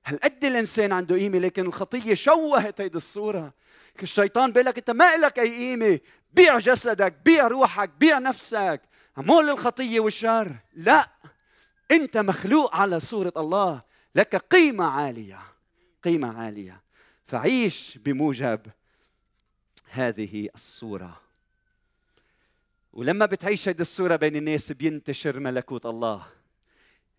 [0.05, 3.55] هل قد الإنسان عنده قيمة؟ لكن الخطية شوهت هيدي الصورة.
[4.03, 6.01] الشيطان بيقول لك أنت ما لك أي قيمة.
[6.33, 8.81] بيع جسدك بيع روحك بيع نفسك.
[9.17, 11.11] عمول الخطيه والشر لا.
[11.91, 13.83] أنت مخلوق على صورة الله.
[14.15, 15.41] لك قيمة عالية
[16.03, 16.83] قيمة عالية.
[17.25, 18.61] فعيش بموجب
[19.91, 21.21] هذه الصورة.
[22.93, 26.27] ولما بتعيش هذه الصورة بين الناس بينتشر ملكوت الله.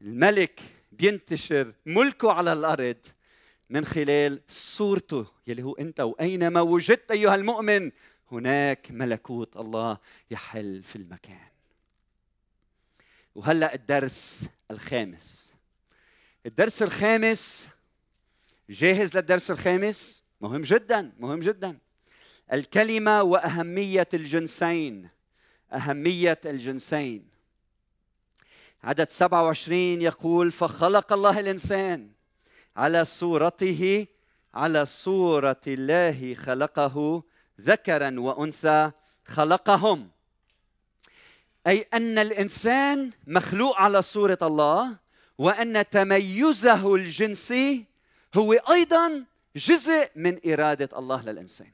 [0.01, 0.59] الملك
[0.97, 2.97] بينتشر ملكه على الأرض
[3.69, 7.91] من خلال صورته يلي هو أنت وأينما وجدت أيها المؤمن
[8.31, 9.97] هناك ملكوت الله
[10.31, 11.47] يحل في المكان.
[13.35, 15.53] وهلأ الدرس الخامس.
[16.45, 17.69] الدرس الخامس
[18.69, 21.77] جاهز للدرس الخامس؟ مهم جدا مهم جدا.
[22.53, 25.09] الكلمة وأهمية الجنسين.
[25.73, 27.32] أهمية الجنسين.
[28.83, 32.09] عدد 27 يقول فخلق الله الإنسان
[32.77, 34.07] على صورته
[34.53, 37.23] على صورة الله خلقه
[37.61, 38.91] ذكرا وأنثى
[39.25, 40.09] خلقهم.
[41.67, 44.95] أي أن الإنسان مخلوق على صورة الله
[45.37, 47.85] وأن تميزه الجنسي
[48.35, 49.23] هو أيضا
[49.55, 51.71] جزء من إرادة الله للإنسان.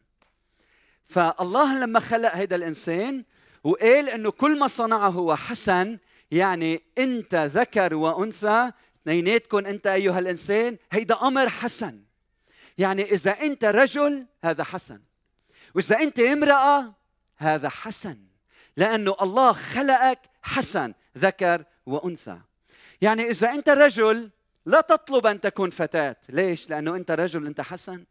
[1.06, 3.24] فالله لما خلق هذا الإنسان
[3.64, 5.98] وقال إنه كل ما صنعه هو حسن
[6.32, 12.02] يعني انت ذكر وانثى اثنيناتكم انت أيها الإنسان هيدا أمر حسن.
[12.78, 15.02] يعني إذا أنت رجل هذا حسن.
[15.76, 16.94] وإذا أنت امرأة
[17.38, 18.18] هذا حسن.
[18.78, 22.40] لأنه الله خلقك حسن ذكر وأنثى.
[23.02, 24.30] يعني إذا أنت رجل
[24.66, 26.16] لا تطلب أن تكون فتاة.
[26.30, 28.06] ليش؟ لأنه أنت رجل أنت حسن.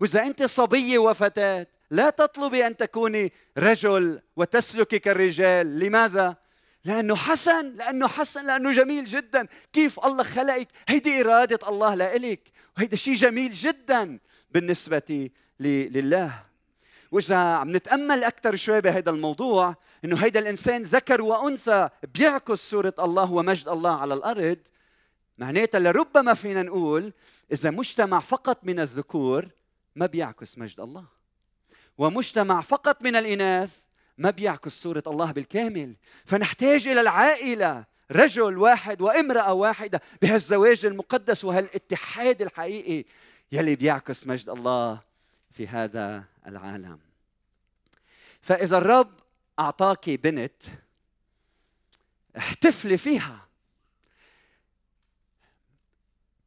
[0.00, 6.36] وإذا أنت صبيه وفتاة لا تطلبي أن تكوني رجل وتسلكي كالرجال لماذا؟
[6.84, 9.46] لأنه حسن لأنه حسن لأنه جميل جدا.
[9.72, 12.40] كيف الله خلقك؟ هيدي إرادة الله لإلك.
[12.76, 14.18] وهيدا شيء جميل جدا
[14.50, 16.44] بالنسبة لله.
[17.12, 23.32] وإذا عم نتأمل أكثر شوي بهذا الموضوع إنه هيدا الإنسان ذكر وأنثى بيعكس صورة الله
[23.32, 24.58] ومجد الله على الأرض
[25.38, 27.12] معناتها لربما فينا نقول
[27.52, 29.48] إذا مجتمع فقط من الذكور
[29.96, 31.04] ما بيعكس مجد الله.
[31.98, 33.76] ومجتمع فقط من الإناث
[34.20, 35.96] ما بيعكس صورة الله بالكامل.
[36.24, 43.04] فنحتاج إلى العائلة رجل واحد وامرأة واحدة بهالزواج المقدس وهالاتحاد الحقيقي
[43.52, 45.00] يلي بيعكس مجد الله
[45.50, 46.98] في هذا العالم.
[48.42, 49.10] فإذا الرب
[49.58, 50.62] أعطاك بنت
[52.36, 53.49] احتفلي فيها.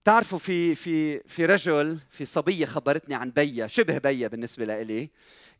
[0.03, 5.09] بتعرفوا في في في رجل في صبية خبرتني عن بيا شبه بيا بالنسبة لإلي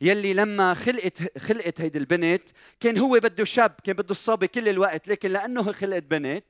[0.02, 2.42] يلي لما خلقت خلقت هيدي البنت
[2.80, 6.44] كان هو بده شاب كان بده الصبي كل الوقت لكن لأنه خلقت بنت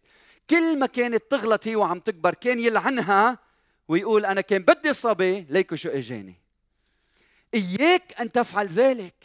[0.50, 3.40] كل ما كانت تغلط هي وعم تكبر كان يلعنها
[3.88, 6.36] ويقول أنا كان بدي صبي ليكو شو إجاني.
[7.54, 9.24] إياك أن تفعل ذلك.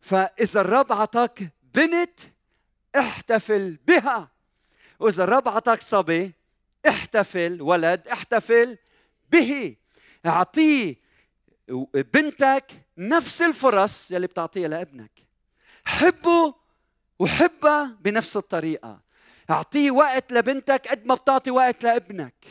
[0.00, 2.20] فإذا الرب اعطاك بنت
[2.98, 4.30] احتفل بها.
[5.00, 6.37] وإذا الرب اعطاك صبي
[6.86, 8.76] احتفل ولد احتفل
[9.30, 9.76] به.
[10.26, 10.94] اعطيه
[11.94, 12.64] بنتك
[12.98, 15.10] نفس الفرص يلي بتعطيها لابنك.
[15.84, 16.54] حبه
[17.18, 19.00] وحبها بنفس الطريقة.
[19.50, 22.44] اعطيه وقت لبنتك قد ما بتعطي وقت لابنك.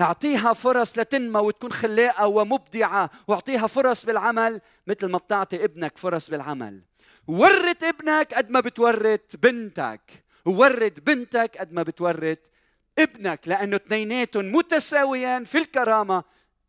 [0.00, 6.82] اعطيها فرص لتنمى وتكون خلاقه ومبدعة واعطيها فرص بالعمل مثل ما بتعطي ابنك فرص بالعمل.
[7.26, 10.24] ورت ابنك قد ما بتورت بنتك.
[10.44, 12.51] وورد بنتك قد ما بتورت
[12.98, 16.24] ابنك لأنه اثنيناتهم متساويان في الكرامة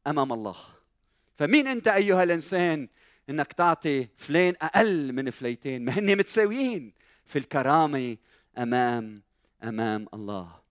[0.08, 0.56] أمام الله.
[1.38, 2.88] فمين أنت أيها الإنسان
[3.30, 6.94] إنك تعطي فلان أقل من فليتين ما هن متساويين
[7.26, 8.18] في الكرامة
[8.58, 9.24] أمام
[9.64, 10.64] أمام الله.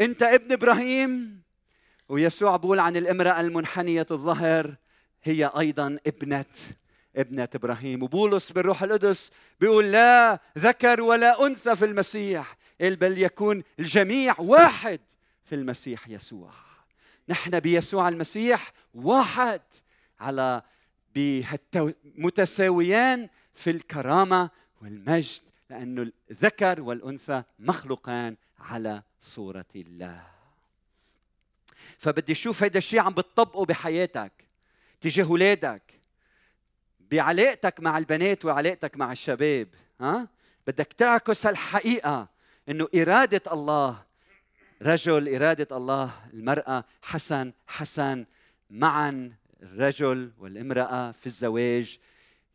[0.00, 1.42] أنت ابن إبراهيم
[2.08, 4.76] ويسوع بقول عن الامرأة المنحنية الظهر
[5.22, 6.44] هي أيضا ابنة
[7.16, 8.02] ابنة إبراهيم.
[8.02, 12.56] وبولس بالروح القدس بيقول لا ذكر ولا أنثى في المسيح.
[12.80, 15.00] بل يكون الجميع واحد
[15.44, 16.50] في المسيح يسوع.
[17.28, 19.60] نحن بيسوع المسيح واحد
[20.20, 20.62] على
[22.04, 24.50] متساويان في الكرامة
[24.82, 30.26] والمجد لأنه الذكر والأنثى مخلوقان على صورة الله.
[31.98, 34.32] فبدي أشوف هيدا الشيء عم بتطبقه بحياتك
[35.00, 35.82] تجاه أولادك
[37.00, 39.68] بعلاقتك مع البنات وعلاقتك مع الشباب
[40.00, 40.28] ها؟
[40.66, 42.28] بدك تعكس الحقيقة
[42.68, 44.02] إنه إرادة الله
[44.82, 48.26] رجل إرادة الله المرأة حسن حسن.
[48.70, 51.98] معا الرجل والامرأة في الزواج.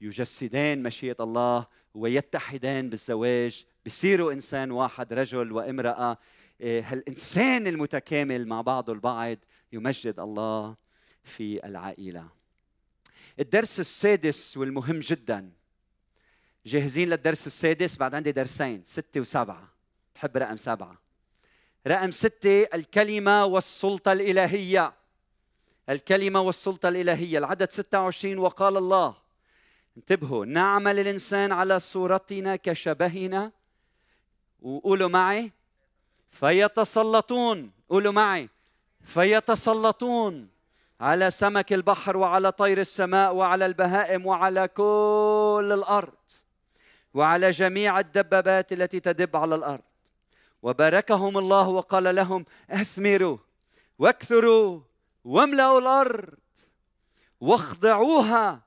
[0.02, 3.66] يجسدان مشيئة الله ويتحدان بالزواج.
[3.86, 6.18] بصيروا إنسان واحد رجل وامرأة.
[6.62, 9.38] إيه، هالإنسان المتكامل مع بعضه البعض
[9.74, 10.76] يمجد الله
[11.24, 12.30] في العائلة.
[13.40, 15.52] الدرس السادس والمهم جدا.
[16.66, 19.81] جاهزين للدرس السادس؟ بعد عندي درسين ستة وسبعة.
[20.16, 20.98] بحب رقم سبعة.
[21.88, 24.94] رقم ستة الكلمة والسلطة الإلهية.
[25.90, 29.16] الكلمة والسلطة الإلهية العدد 26 وقال الله.
[29.98, 33.52] انتبهوا نعمل الإنسان على صورتنا كشبهنا.
[34.62, 35.52] وقولوا معي
[36.30, 37.72] فيتسلطون.
[37.90, 38.50] قولوا معي
[39.06, 40.50] فيتسلطون
[41.00, 46.14] على سمك البحر وعلى طير السماء وعلى البهائم وعلى كل الأرض.
[47.14, 49.91] وعلى جميع الدبابات التي تدب على الأرض.
[50.62, 53.38] وباركهم الله وقال لهم اثمروا
[54.00, 54.82] واكثروا
[55.24, 56.34] واملأوا الأرض
[57.42, 58.62] واخضعوها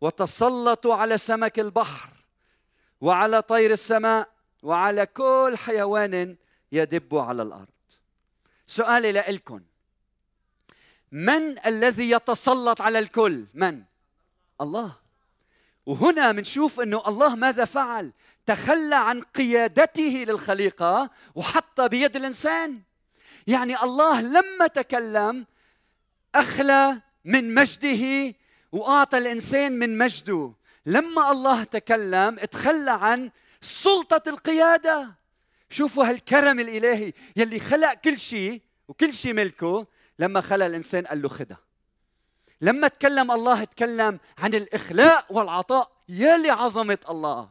[0.00, 2.10] وتسلطوا على سمك البحر
[3.00, 4.28] وعلى طير السماء
[4.62, 6.36] وعلى كل حيوان
[6.72, 7.68] يدب على الأرض.
[8.66, 9.60] سؤالي لكم
[11.12, 13.82] من الذي يتسلط على الكل؟ من؟
[14.60, 14.99] الله.
[15.86, 18.12] وهنا بنشوف إنه الله ماذا فعل؟
[18.46, 22.80] تخلى عن قيادته للخليقة وحط بيد الإنسان.
[23.46, 25.46] يعني الله لما تكلم
[26.34, 28.34] أخلى من مجده
[28.72, 30.52] وأعطى الإنسان من مجده.
[30.86, 35.14] لما الله تكلم تخلى عن سلطة القيادة.
[35.70, 39.86] شوفوا هالكرم الإلهي يلي خلق كل شيء وكل شيء ملكه.
[40.18, 41.69] لما خلق الإنسان قال له خدها.
[42.60, 47.48] لما تكلم الله تكلم عن الإخلاء والعطاء يا لعظمه الله.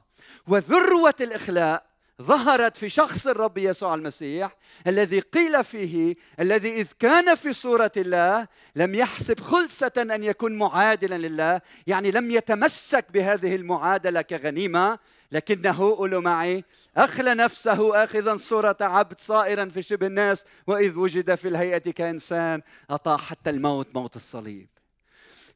[0.48, 1.90] وذروة الإخلاء
[2.22, 4.56] ظهرت في شخص الرب يسوع المسيح
[4.88, 11.28] الذي قيل فيه الذي إذ كان في صورة الله لم يحسب خلسة أن يكون معادلا
[11.28, 15.00] لله يعني لم يتمسك بهذه المعادلة كغنيمة
[15.32, 16.64] لكنه قولوا معي
[16.98, 23.18] أخلى نفسه آخذا صورة عبد صائرا في شبه الناس وإذ وجد في الهيئة كإنسان أطاع
[23.18, 24.79] حتى الموت موت الصليب.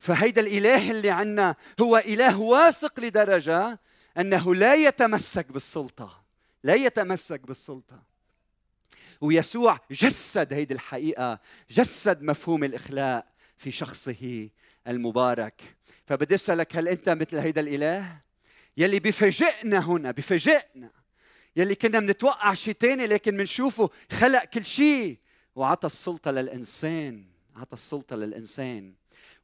[0.03, 3.79] فهيدا الإله اللي عنا هو إله واثق لدرجة
[4.17, 6.23] أنه لا يتمسك بالسلطة
[6.63, 8.03] لا يتمسك بالسلطة.
[9.21, 11.39] ويسوع جسد هيدي الحقيقة
[11.69, 13.27] جسد مفهوم الإخلاء
[13.57, 14.49] في شخصه
[14.87, 15.61] المبارك.
[16.05, 18.17] فبدي أسألك هل أنت مثل هيدا الإله؟
[18.77, 20.91] يلي بفاجئنا هنا بفاجئنا.
[21.55, 25.17] يلي كنا بنتوقع شيء تاني لكن بنشوفه خلق كل شيء
[25.55, 27.25] وعطى السلطة للإنسان
[27.55, 28.93] عطى السلطة للإنسان.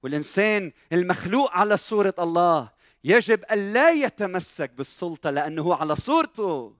[0.03, 2.69] والإنسان المخلوق على صورة الله
[3.03, 6.75] يجب أن لا يتمسك بالسلطة لأنه هو على صورته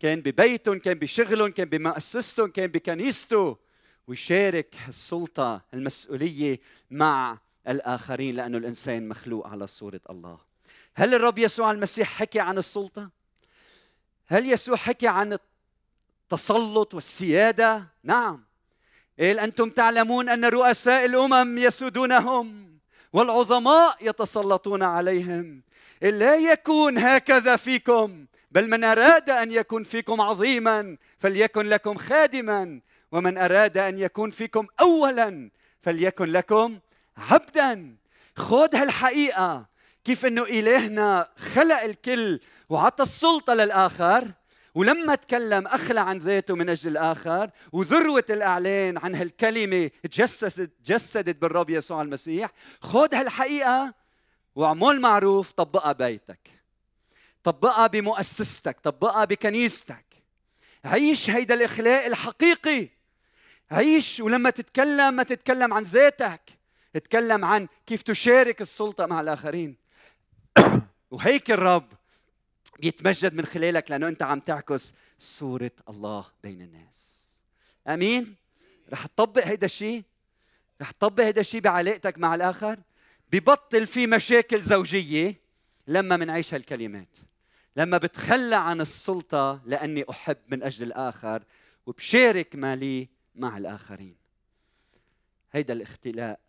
[0.00, 3.56] كان ببيته كان بشغله كان بمؤسسته كان بكنيسته
[4.06, 7.38] ويشارك السلطة المسؤولية مع
[7.68, 10.38] الآخرين لأنه الإنسان مخلوق على صورة الله
[10.94, 13.10] هل الرب يسوع المسيح حكي عن السلطة؟
[14.26, 15.38] هل يسوع حكي عن
[16.32, 18.45] التسلط والسيادة؟ نعم
[19.20, 22.78] قال أنتم تعلمون أن رؤساء الأمم يسودونهم
[23.12, 25.62] والعظماء يتسلطون عليهم.
[26.02, 32.80] لا يكون هكذا فيكم بل من أراد أن يكون فيكم عظيما فليكن لكم خادما
[33.12, 35.50] ومن أراد أن يكون فيكم أولا
[35.82, 36.78] فليكن لكم
[37.16, 37.96] عبدا.
[38.36, 39.66] خذ هالحقيقة
[40.04, 44.28] كيف أنه إلهنا خلق الكل وعطى السلطة للآخر؟
[44.76, 51.70] ولما تكلم أخلى عن ذاته من أجل الآخر وذروة الإعلان عن هالكلمة تجسدت جسدت بالرب
[51.70, 52.50] يسوع المسيح
[52.80, 53.94] خذ هالحقيقة
[54.54, 56.56] واعمل معروف طبقها بيتك
[57.46, 60.04] طبقها بمؤسستك طبقها بكنيستك.
[60.84, 62.88] عيش هيدا الإخلاق الحقيقي.
[63.70, 66.40] عيش ولما تتكلم ما تتكلم عن ذاتك
[66.94, 69.76] تتكلم عن كيف تشارك السلطة مع الآخرين.
[71.10, 71.88] وهيك الرب
[72.78, 77.26] بيتمجد من خلالك لأنه أنت عم تعكس صورة الله بين الناس.
[77.88, 78.36] أمين؟
[78.92, 80.04] رح تطبق هيدا الشيء
[80.80, 82.78] رح تطبق هيدا الشيء بعلاقتك مع الآخر؟
[83.32, 85.40] ببطل في مشاكل زوجية
[85.86, 87.16] لما منعيش هالكلمات.
[87.76, 91.42] لما بتخلى عن السلطة لأني أحب من أجل الآخر
[91.86, 94.16] وبشارك ما لي مع الآخرين.
[95.52, 96.40] هيدا الاختلاء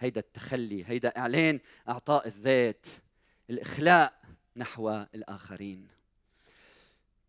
[0.00, 2.86] هيدا التخلي هيدا إعلان إعطاء الذات
[3.50, 4.25] الإخلاء
[4.56, 5.88] نحو الآخرين.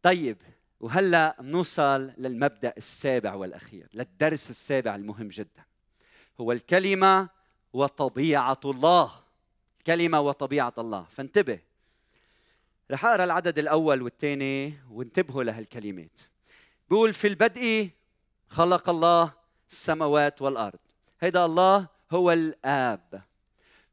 [0.01, 0.38] طيب
[0.80, 5.65] وهلأ بنوصل للمبدأ السابع والأخير للدرس السابع المهم جدا.
[6.41, 7.30] هو الكلمة
[7.73, 9.11] وطبيعة الله.
[9.80, 11.03] الكلمة وطبيعة الله.
[11.03, 11.59] فانتبه.
[12.91, 16.19] رح أقرأ العدد الأول والثاني وانتبهوا لهالكلمات.
[16.89, 17.89] بيقول في البدء
[18.47, 19.34] خلق الله
[19.69, 20.80] السماوات والأرض.
[21.19, 23.23] هيدا الله هو الآب.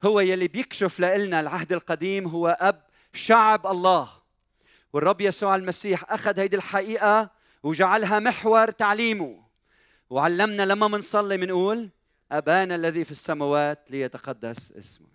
[0.05, 4.09] هو يلي بيكشف لنا العهد القديم هو أب شعب الله.
[4.93, 7.31] والرب يسوع المسيح أخذ هيدي الحقيقة
[7.63, 9.45] وجعلها محور تعليمه.
[10.11, 11.91] وعلمنا لما منصلي منقول
[12.33, 15.09] أبانا الذي في السماوات ليتقدس اسمه.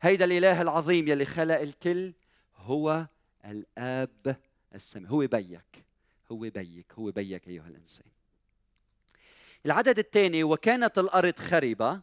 [0.00, 2.12] هيدا الإله العظيم يلي خلق الكل
[2.56, 3.06] هو
[3.44, 4.36] الآب
[4.74, 5.84] السماء هو بيك
[6.32, 8.06] هو بيك هو بيك أيها الإنسان.
[9.66, 12.00] العدد الثاني وكانت الأرض خربة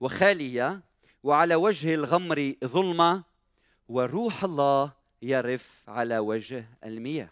[0.00, 0.80] وخالية
[1.22, 3.24] وعلى وجه الغمر ظلمة
[3.88, 7.28] وروح الله يرف على وجه المياه.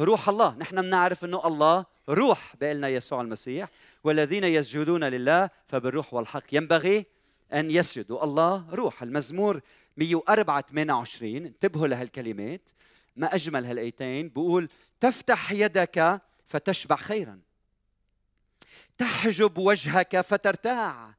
[0.00, 3.68] روح الله نحن بنعرف إنه الله روح بقلنا يسوع المسيح
[4.04, 7.06] والذين يسجدون لله فبالروح والحق ينبغي
[7.52, 8.24] أن يسجدوا.
[8.24, 9.60] الله روح المزمور
[9.96, 12.70] 104 28 انتبهوا لهالكلمات.
[13.16, 14.28] ما أجمل هالآيتين.
[14.28, 14.68] بقول
[15.00, 17.40] تفتح يدك فتشبع خيرا.
[18.98, 21.14] تحجب وجهك فترتاع.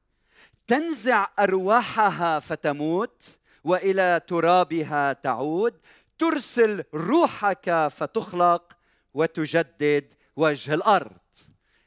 [0.68, 3.41] تنزع أرواحها فتموت.
[3.64, 5.74] وإلى ترابها تعود.
[6.20, 8.78] ترسل روحك فتخلق
[9.14, 11.18] وتجدد وجه الأرض.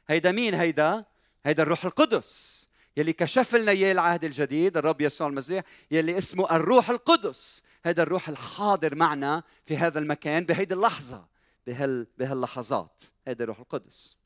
[0.07, 1.05] هيدا مين هيدا؟
[1.45, 2.65] هيدا الروح القدس.
[2.97, 7.63] يلي كشف لنا إياه العهد الجديد الرب يسوع المسيح يلي اسمه الروح القدس.
[7.85, 11.25] هذا الروح الحاضر معنا في هذا المكان بهيدي اللحظة
[11.67, 13.03] بهال بهاللحظات.
[13.27, 14.17] هذا الروح القدس.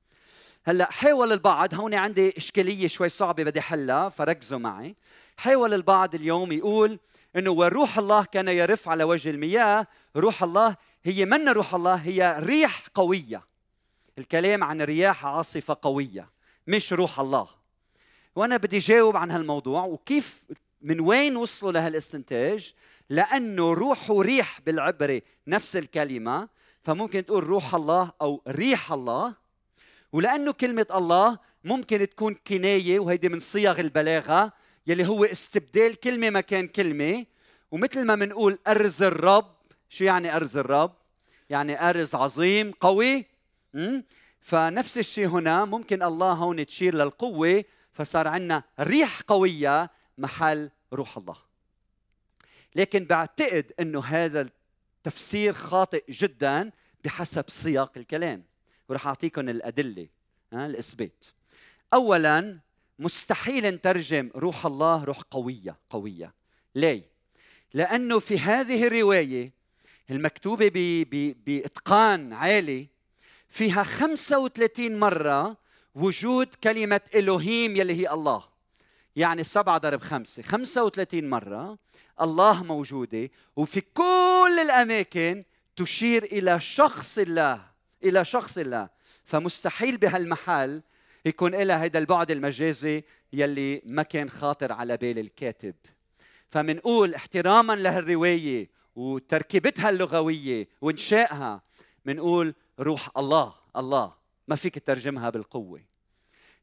[0.65, 4.95] هلأ حاول البعض هون عندي إشكالية شوي صعبة بدي حلها فركزوا معي.
[5.37, 6.99] حاول البعض اليوم يقول
[7.35, 9.87] إنه وروح الله كان يرف على وجه المياه.
[10.15, 13.43] روح الله هي من روح الله؟ هي ريح قوية.
[14.17, 16.29] الكلام عن رياح عاصفة قوية
[16.67, 17.47] مش روح الله.
[18.35, 20.43] وأنا بدي جاوب عن هالموضوع وكيف
[20.81, 22.73] من وين وصلوا لهالاستنتاج؟
[23.09, 26.49] لأنه روح وريح بالعبري نفس الكلمة.
[26.81, 29.35] فممكن تقول روح الله أو ريح الله.
[30.13, 34.53] ولأنه كلمة الله ممكن تكون كناية وهيدي من صيغ البلاغة.
[34.89, 37.25] يلي هو استبدال كلمة مكان كلمة.
[37.71, 39.55] ومثل ما بنقول أرز الرب
[39.89, 40.95] شو يعني أرز الرب؟
[41.49, 43.25] يعني أرز عظيم قوي.
[44.41, 47.63] فنفس الشيء هنا ممكن الله هون تشير للقوة
[47.93, 51.37] فصار عندنا ريح قوية محل روح الله.
[52.75, 54.49] لكن بعتقد إنه هذا
[54.97, 56.71] التفسير خاطئ جدا
[57.03, 58.43] بحسب سياق الكلام.
[58.89, 60.07] وراح اعطيكم الأدلة
[60.53, 61.25] ها الإثبات.
[61.93, 62.59] اولا
[62.99, 66.33] مستحيل نترجم روح الله روح قوية قوية.
[66.75, 67.09] ليه؟
[67.73, 69.53] لأنه في هذه الرواية
[70.09, 71.05] المكتوبة
[71.45, 72.87] بإتقان عالي
[73.49, 75.57] فيها 35 مرة
[75.95, 78.43] وجود كلمة إلهيم يلي هي الله.
[79.15, 81.77] يعني سبعة ضرب خمسة 35 مرة
[82.21, 85.43] الله موجودة وفي كل الأماكن
[85.75, 87.61] تشير إلى شخص الله
[88.03, 88.89] إلى شخص الله.
[89.23, 90.81] فمستحيل بهالمحل
[91.29, 93.03] فيكون لها هيدا البعد المجازي
[93.33, 95.75] يلي ما كان خاطر على بال الكاتب.
[96.49, 101.61] فمنقول احتراما لهالرواية وتركيبتها اللغوية وإنشائها
[102.05, 104.13] منقول روح الله الله.
[104.47, 105.81] ما فيك تترجمها بالقوة.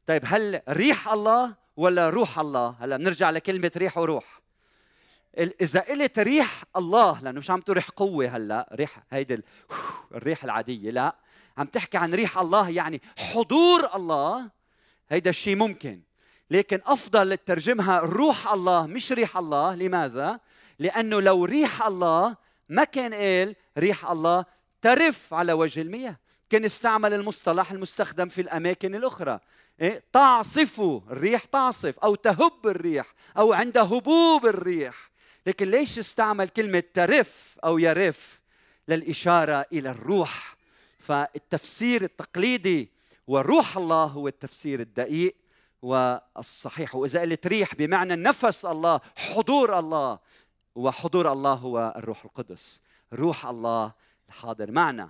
[0.05, 4.41] طيب هل ريح الله ولا روح الله؟ هلا بنرجع لكلمة ريح وروح.
[5.37, 9.41] إذا قلت ريح الله لأنه مش عم تقول ريح قوة هلا ريح هيدي
[10.11, 11.15] الريح العادية لا.
[11.57, 14.56] عم تحكي عن ريح الله يعني حضور الله
[15.09, 16.01] هيدا الشيء ممكن.
[16.51, 19.75] لكن أفضل تترجمها روح الله مش ريح الله.
[19.75, 20.39] لماذا؟
[20.79, 22.35] لأنه لو ريح الله
[22.69, 24.45] ما كان قال ريح الله
[24.81, 26.17] ترف على وجه المياه.
[26.49, 29.39] كان استعمل المصطلح المستخدم في الأماكن الأخرى.
[29.81, 30.81] إيه؟ تعصف
[31.11, 35.11] الريح تعصف أو تهب الريح أو عند هبوب الريح.
[35.47, 38.41] لكن ليش استعمل كلمة ترف أو يرف؟
[38.87, 40.57] للإشارة إلى الروح.
[40.99, 42.96] فالتفسير التقليدي
[43.27, 45.35] وروح الله هو التفسير الدقيق
[45.81, 46.95] والصحيح.
[46.95, 50.19] وإذا قلت ريح بمعنى نفس الله حضور الله.
[50.75, 52.81] وحضور الله هو الروح القدس.
[53.13, 53.93] روح الله
[54.29, 54.71] الحاضر.
[54.71, 55.09] معنا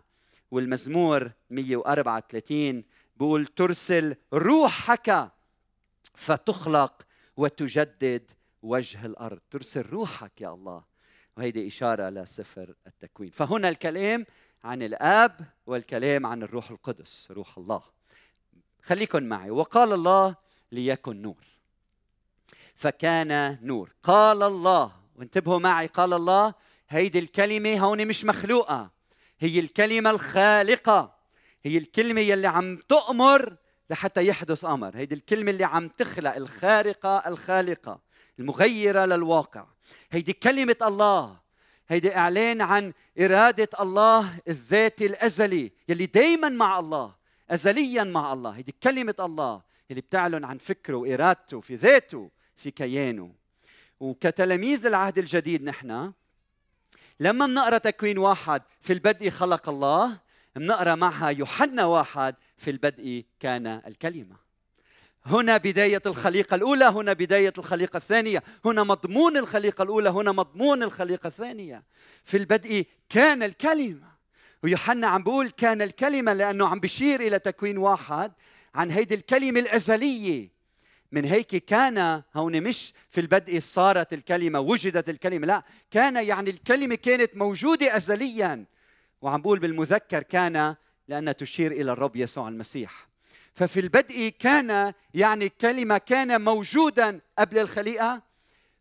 [0.51, 2.83] والمزمور 134
[3.17, 5.31] بيقول ترسل روحك
[6.15, 7.03] فتخلق
[7.37, 9.39] وتجدد وجه الأرض.
[9.51, 10.83] ترسل روحك يا الله.
[11.37, 13.31] وهيدي إشارة لسفر التكوين.
[13.31, 14.25] فهنا الكلام
[14.63, 17.96] عن الآب والكلام عن الروح القدس روح الله.
[18.87, 19.51] خليكن معي.
[19.51, 20.35] وقال الله
[20.71, 21.43] ليكن نور.
[22.75, 23.91] فكان نور.
[24.03, 26.53] قال الله وانتبهوا معي قال الله
[26.89, 28.91] هيدي الكلمة هون مش مخلوقة.
[29.39, 31.17] هي الكلمة الخالقة.
[31.63, 33.55] هي الكلمة يلي عم تؤمر
[33.89, 34.97] لحتى يحدث أمر.
[34.97, 37.99] هيدي الكلمة اللي عم تخلق الخارقة الخالقة
[38.39, 39.65] المغيرة للواقع.
[40.11, 41.39] هيدي كلمة الله.
[41.87, 47.16] هيدي إعلان عن إرادة الله الذاتي الأزلي يلي دائما مع الله.
[47.49, 48.49] ازليا مع الله.
[48.49, 53.33] هيدي كلمة الله يلي بتعلن عن فكره وإرادته في ذاته في كيانه.
[53.99, 56.13] وكتلاميذ العهد الجديد نحن
[57.19, 60.19] لما بنقرأ تكوين واحد في البدء خلق الله
[60.55, 64.35] بنقرأ معها يوحنا واحد في البدء كان الكلمة.
[65.25, 71.27] هنا بداية الخليقة الأولى هنا بداية الخليقة الثانية هنا مضمون الخليقة الأولى هنا مضمون الخليقة
[71.27, 71.83] الثانية.
[72.23, 74.16] في البدء كان الكلمة.
[74.63, 78.31] ويوحنا عم بيقول كان الكلمة لأنه عم بشير إلى تكوين واحد
[78.75, 80.57] عن هيدي الكلمة الأزلية.
[81.11, 86.95] من هيك كان هون مش في البدء صارت الكلمة وجدت الكلمة لا كان يعني الكلمة
[86.95, 88.65] كانت موجودة أزليا.
[89.21, 90.75] وعم بقول بالمذكر كان
[91.07, 93.07] لأنها تشير إلى الرب يسوع المسيح.
[93.53, 98.21] ففي البدء كان يعني كلمة كان موجودا قبل الخليقة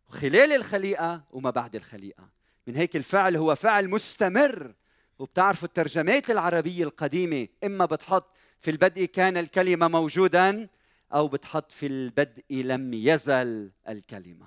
[0.08, 2.28] خلال الخليقة وما بعد الخليقة.
[2.66, 4.74] من هيك الفعل هو فعل مستمر.
[5.18, 10.68] وبتعرفوا الترجمات العربية القديمة إما بتحط في البدء كان الكلمة موجودا
[11.14, 14.46] أو بتحط في البدء لم يزل الكلمة.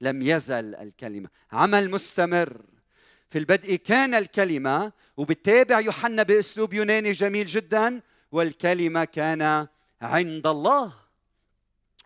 [0.00, 1.28] لم يزل الكلمة.
[1.52, 2.60] عمل مستمر.
[3.28, 8.00] في البدء كان الكلمة وبتابع يوحنا بأسلوب يوناني جميل جدا
[8.32, 9.66] والكلمة كان
[10.02, 10.94] عند الله.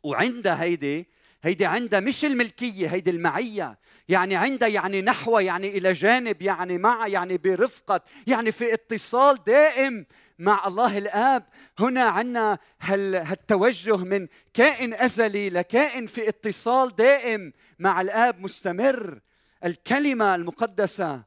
[0.02, 1.06] وعند هيدي
[1.44, 3.78] هيدي عندها مش الملكية هيدي المعية.
[4.08, 10.06] يعني عندها يعني نحو يعني إلى جانب يعني مع يعني برفقة يعني في اتصال دائم
[10.38, 11.46] مع الله الآب.
[11.78, 19.20] هنا عندنا هالتوجه من كائن أزلي لكائن في اتصال دائم مع الآب مستمر.
[19.64, 21.22] الكلمة المقدسة.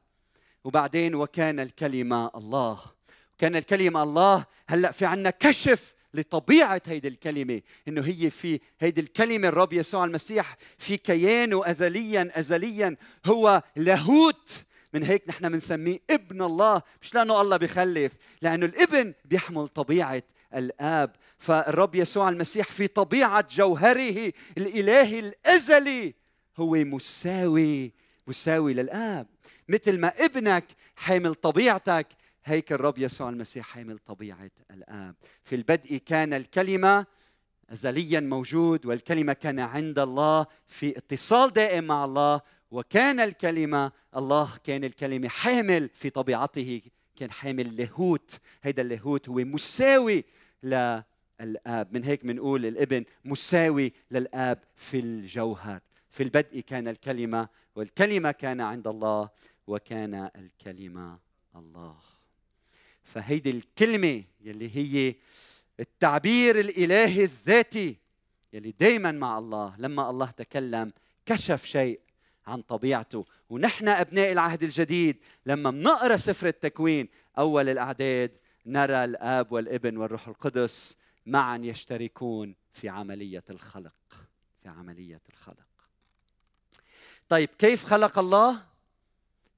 [0.64, 2.80] وبعدين وكان الكلمة الله.
[3.38, 9.48] كان الكلمة الله هلأ في عنا كشف لطبيعة هيدي الكلمة إنه هي في هيدي الكلمة
[9.48, 12.96] الرب يسوع المسيح في كيانه أزليا أزليا
[13.26, 14.64] هو لاهوت.
[14.92, 16.82] من هيك نحن بنسميه ابن الله.
[17.02, 20.22] مش لأنه الله بخلف لأنه الابن بيحمل طبيعة
[20.54, 21.16] الآب.
[21.38, 26.14] فالرب يسوع المسيح في طبيعة جوهره الإلهي الأزلي
[26.56, 27.92] هو مساوي
[28.26, 29.26] مساوي للآب.
[29.68, 30.64] مثل ما ابنك
[30.96, 32.06] حامل طبيعتك
[32.48, 35.14] هيك الرب يسوع المسيح حامل طبيعة الآب.
[35.44, 37.06] في البدء كان الكلمة
[37.72, 42.40] أزليا موجود والكلمة كان عند الله في اتصال دائم مع الله
[42.70, 46.82] وكان الكلمة الله كان الكلمة حامل في طبيعته
[47.16, 48.40] كان حامل لاهوت.
[48.62, 50.24] هيدا اللاهوت هو مساوي
[50.62, 51.88] للآب.
[51.92, 55.80] من هيك بنقول الابن مساوي للآب في الجوهر.
[56.10, 59.28] في البدء كان الكلمة والكلمة كان عند الله
[59.66, 61.18] وكان الكلمة
[61.56, 62.17] الله.
[63.08, 65.14] فهيدي الكلمة يلي هي
[65.80, 67.96] التعبير الإلهي الذاتي
[68.52, 70.92] يلي دايما مع الله لما الله تكلم
[71.26, 72.00] كشف شيء
[72.46, 73.26] عن طبيعته.
[73.50, 78.30] ونحن أبناء العهد الجديد لما بنقرأ سفر التكوين أول الأعداد
[78.66, 80.96] نرى الآب والابن والروح القدس
[81.26, 83.94] معا يشتركون في عملية الخلق
[84.62, 85.68] في عملية الخلق.
[87.28, 88.62] طيب كيف خلق الله؟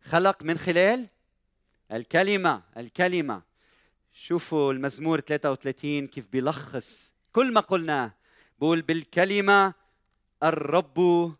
[0.02, 1.06] خلق من خلال
[1.92, 3.42] الكلمة الكلمة.
[4.12, 7.14] شوفوا المزمور 33 كيف بيلخص.
[7.32, 8.14] كل ما قلناه
[8.58, 9.74] بقول بالكلمة
[10.42, 11.32] الرب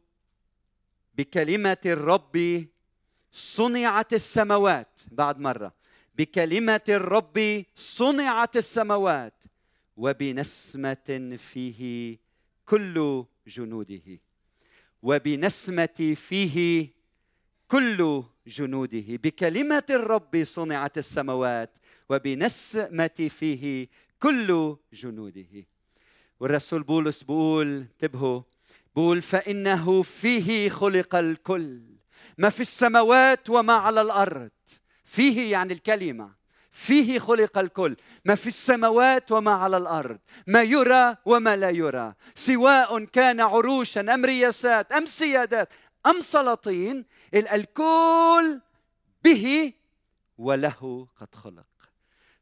[1.14, 2.66] بكلمة الرب
[3.32, 5.00] صنعت السماوات.
[5.12, 5.74] بعد مرة.
[6.14, 9.42] بكلمة الرب صنعت السماوات.
[9.96, 12.18] وبنسمة فيه
[12.66, 14.20] كل جنوده.
[15.02, 16.88] وبنسمة فيه
[17.70, 23.88] كل جنوده بكلمة الرب صنعت السماوات وبنسمة فيه
[24.20, 25.66] كل جنوده.
[26.40, 28.42] والرسول بولس بيقول انتبهوا
[28.96, 31.80] بيقول فإنه فيه خلق الكل
[32.38, 34.50] ما في السماوات وما على الأرض.
[35.04, 36.40] فيه يعني الكلمة
[36.72, 40.18] فيه خلق الكل ما في السماوات وما على الأرض.
[40.46, 45.72] ما يرى وما لا يرى سواء كان عروشا أم رياسات أم سيادات
[46.06, 48.60] أم سلاطين؟ الكل
[49.24, 49.72] به
[50.38, 51.66] وله قد خلق.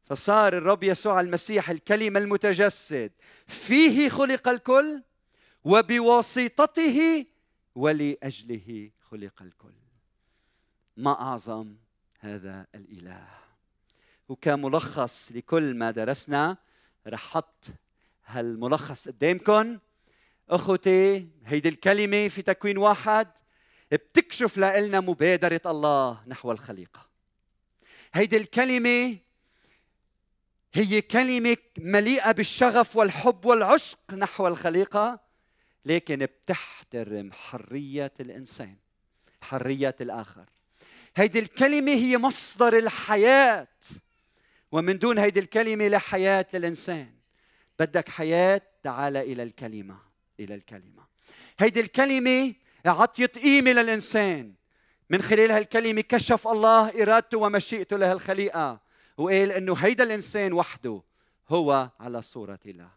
[0.03, 3.11] فصار الرب يسوع المسيح الكلمة المتجسد.
[3.47, 5.03] فيه خلق الكل
[5.63, 7.25] وبواسطته
[7.75, 9.73] ولأجله خلق الكل.
[10.97, 11.75] ما أعظم
[12.19, 13.27] هذا الإله.
[14.29, 16.57] وكملخص لكل ما درسنا
[17.07, 17.65] رح حط
[18.25, 19.79] هالملخص قدامكم
[20.49, 23.27] أخوتي هيدي الكلمة في تكوين واحد.
[23.91, 27.09] بتكشف لنا مبادرة الله نحو الخليقة.
[28.13, 29.17] هيدي الكلمة
[30.73, 35.19] هي كلمة مليئة بالشغف والحب والعشق نحو الخليقة
[35.85, 38.75] لكن بتحترم حرية الإنسان
[39.41, 40.45] حرية الآخر.
[41.15, 43.67] هيدي الكلمة هي مصدر الحياة
[44.71, 47.13] ومن دون هيدي الكلمة لا حياة للإنسان.
[47.79, 49.99] بدك حياة تعال إلى الكلمة
[50.39, 51.03] إلى الكلمة.
[51.59, 52.53] هيدي الكلمة
[52.85, 54.53] عطيت قيمه للإنسان.
[55.09, 58.81] من خلال هالكلمة كشف الله إرادته ومشيئته لهالخليقة.
[59.17, 61.03] وقال إنه هيدا الإنسان وحده
[61.49, 62.89] هو على صورة الله.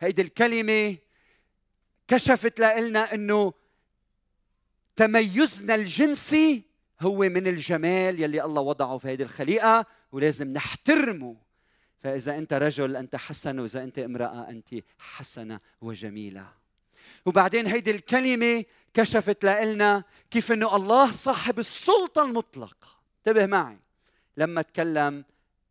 [0.00, 0.96] هيدي الكلمة
[2.08, 3.52] كشفت لنا إنه
[4.96, 6.64] تميزنا الجنسي
[7.00, 11.36] هو من الجمال يلي الله وضعه في هذه الخليقة ولازم نحترمه.
[11.98, 16.63] فإذا أنت رجل أنت حسن وإذا أنت امرأة أنت حسنة وجميلة.
[17.26, 22.88] وبعدين هيدي الكلمة كشفت لنا كيف إنه الله صاحب السلطة المطلقة.
[23.18, 23.78] انتبه معي.
[24.36, 25.24] لما تكلم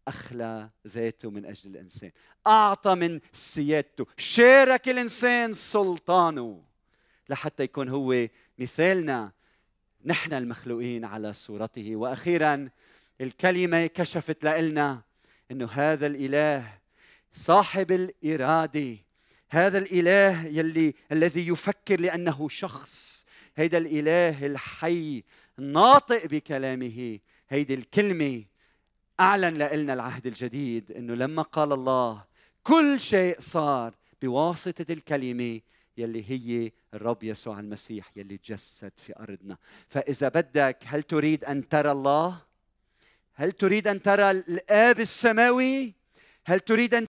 [0.07, 2.11] أخلى ذاته من أجل الإنسان.
[2.47, 4.05] أعطى من سيادته.
[4.17, 6.63] شارك الإنسان سلطانه.
[7.29, 8.27] لحتى يكون هو
[8.59, 9.31] مثالنا.
[10.05, 11.95] نحن المخلوقين على صورته.
[11.95, 12.69] وأخيرا
[13.21, 15.01] الكلمة كشفت لنا
[15.51, 16.73] إنه هذا الإله
[17.33, 18.97] صاحب الإرادة.
[19.53, 23.25] هذا الإله يلي الذي يفكر لأنه شخص.
[23.55, 25.23] هيدا الإله الحي
[25.57, 27.19] ناطق بكلامه.
[27.49, 28.43] هيدي الكلمة
[29.19, 32.25] أعلن لنا العهد الجديد إنه لما قال الله
[32.63, 35.59] كل شيء صار بواسطة الكلمة
[35.97, 39.57] يلي هي الرب يسوع المسيح يلي تجسد في أرضنا.
[39.89, 42.41] فإذا بدك هل تريد أن ترى الله؟
[43.33, 46.03] هل تريد أن ترى الآب السماوي؟
[46.45, 47.01] هل تريد أن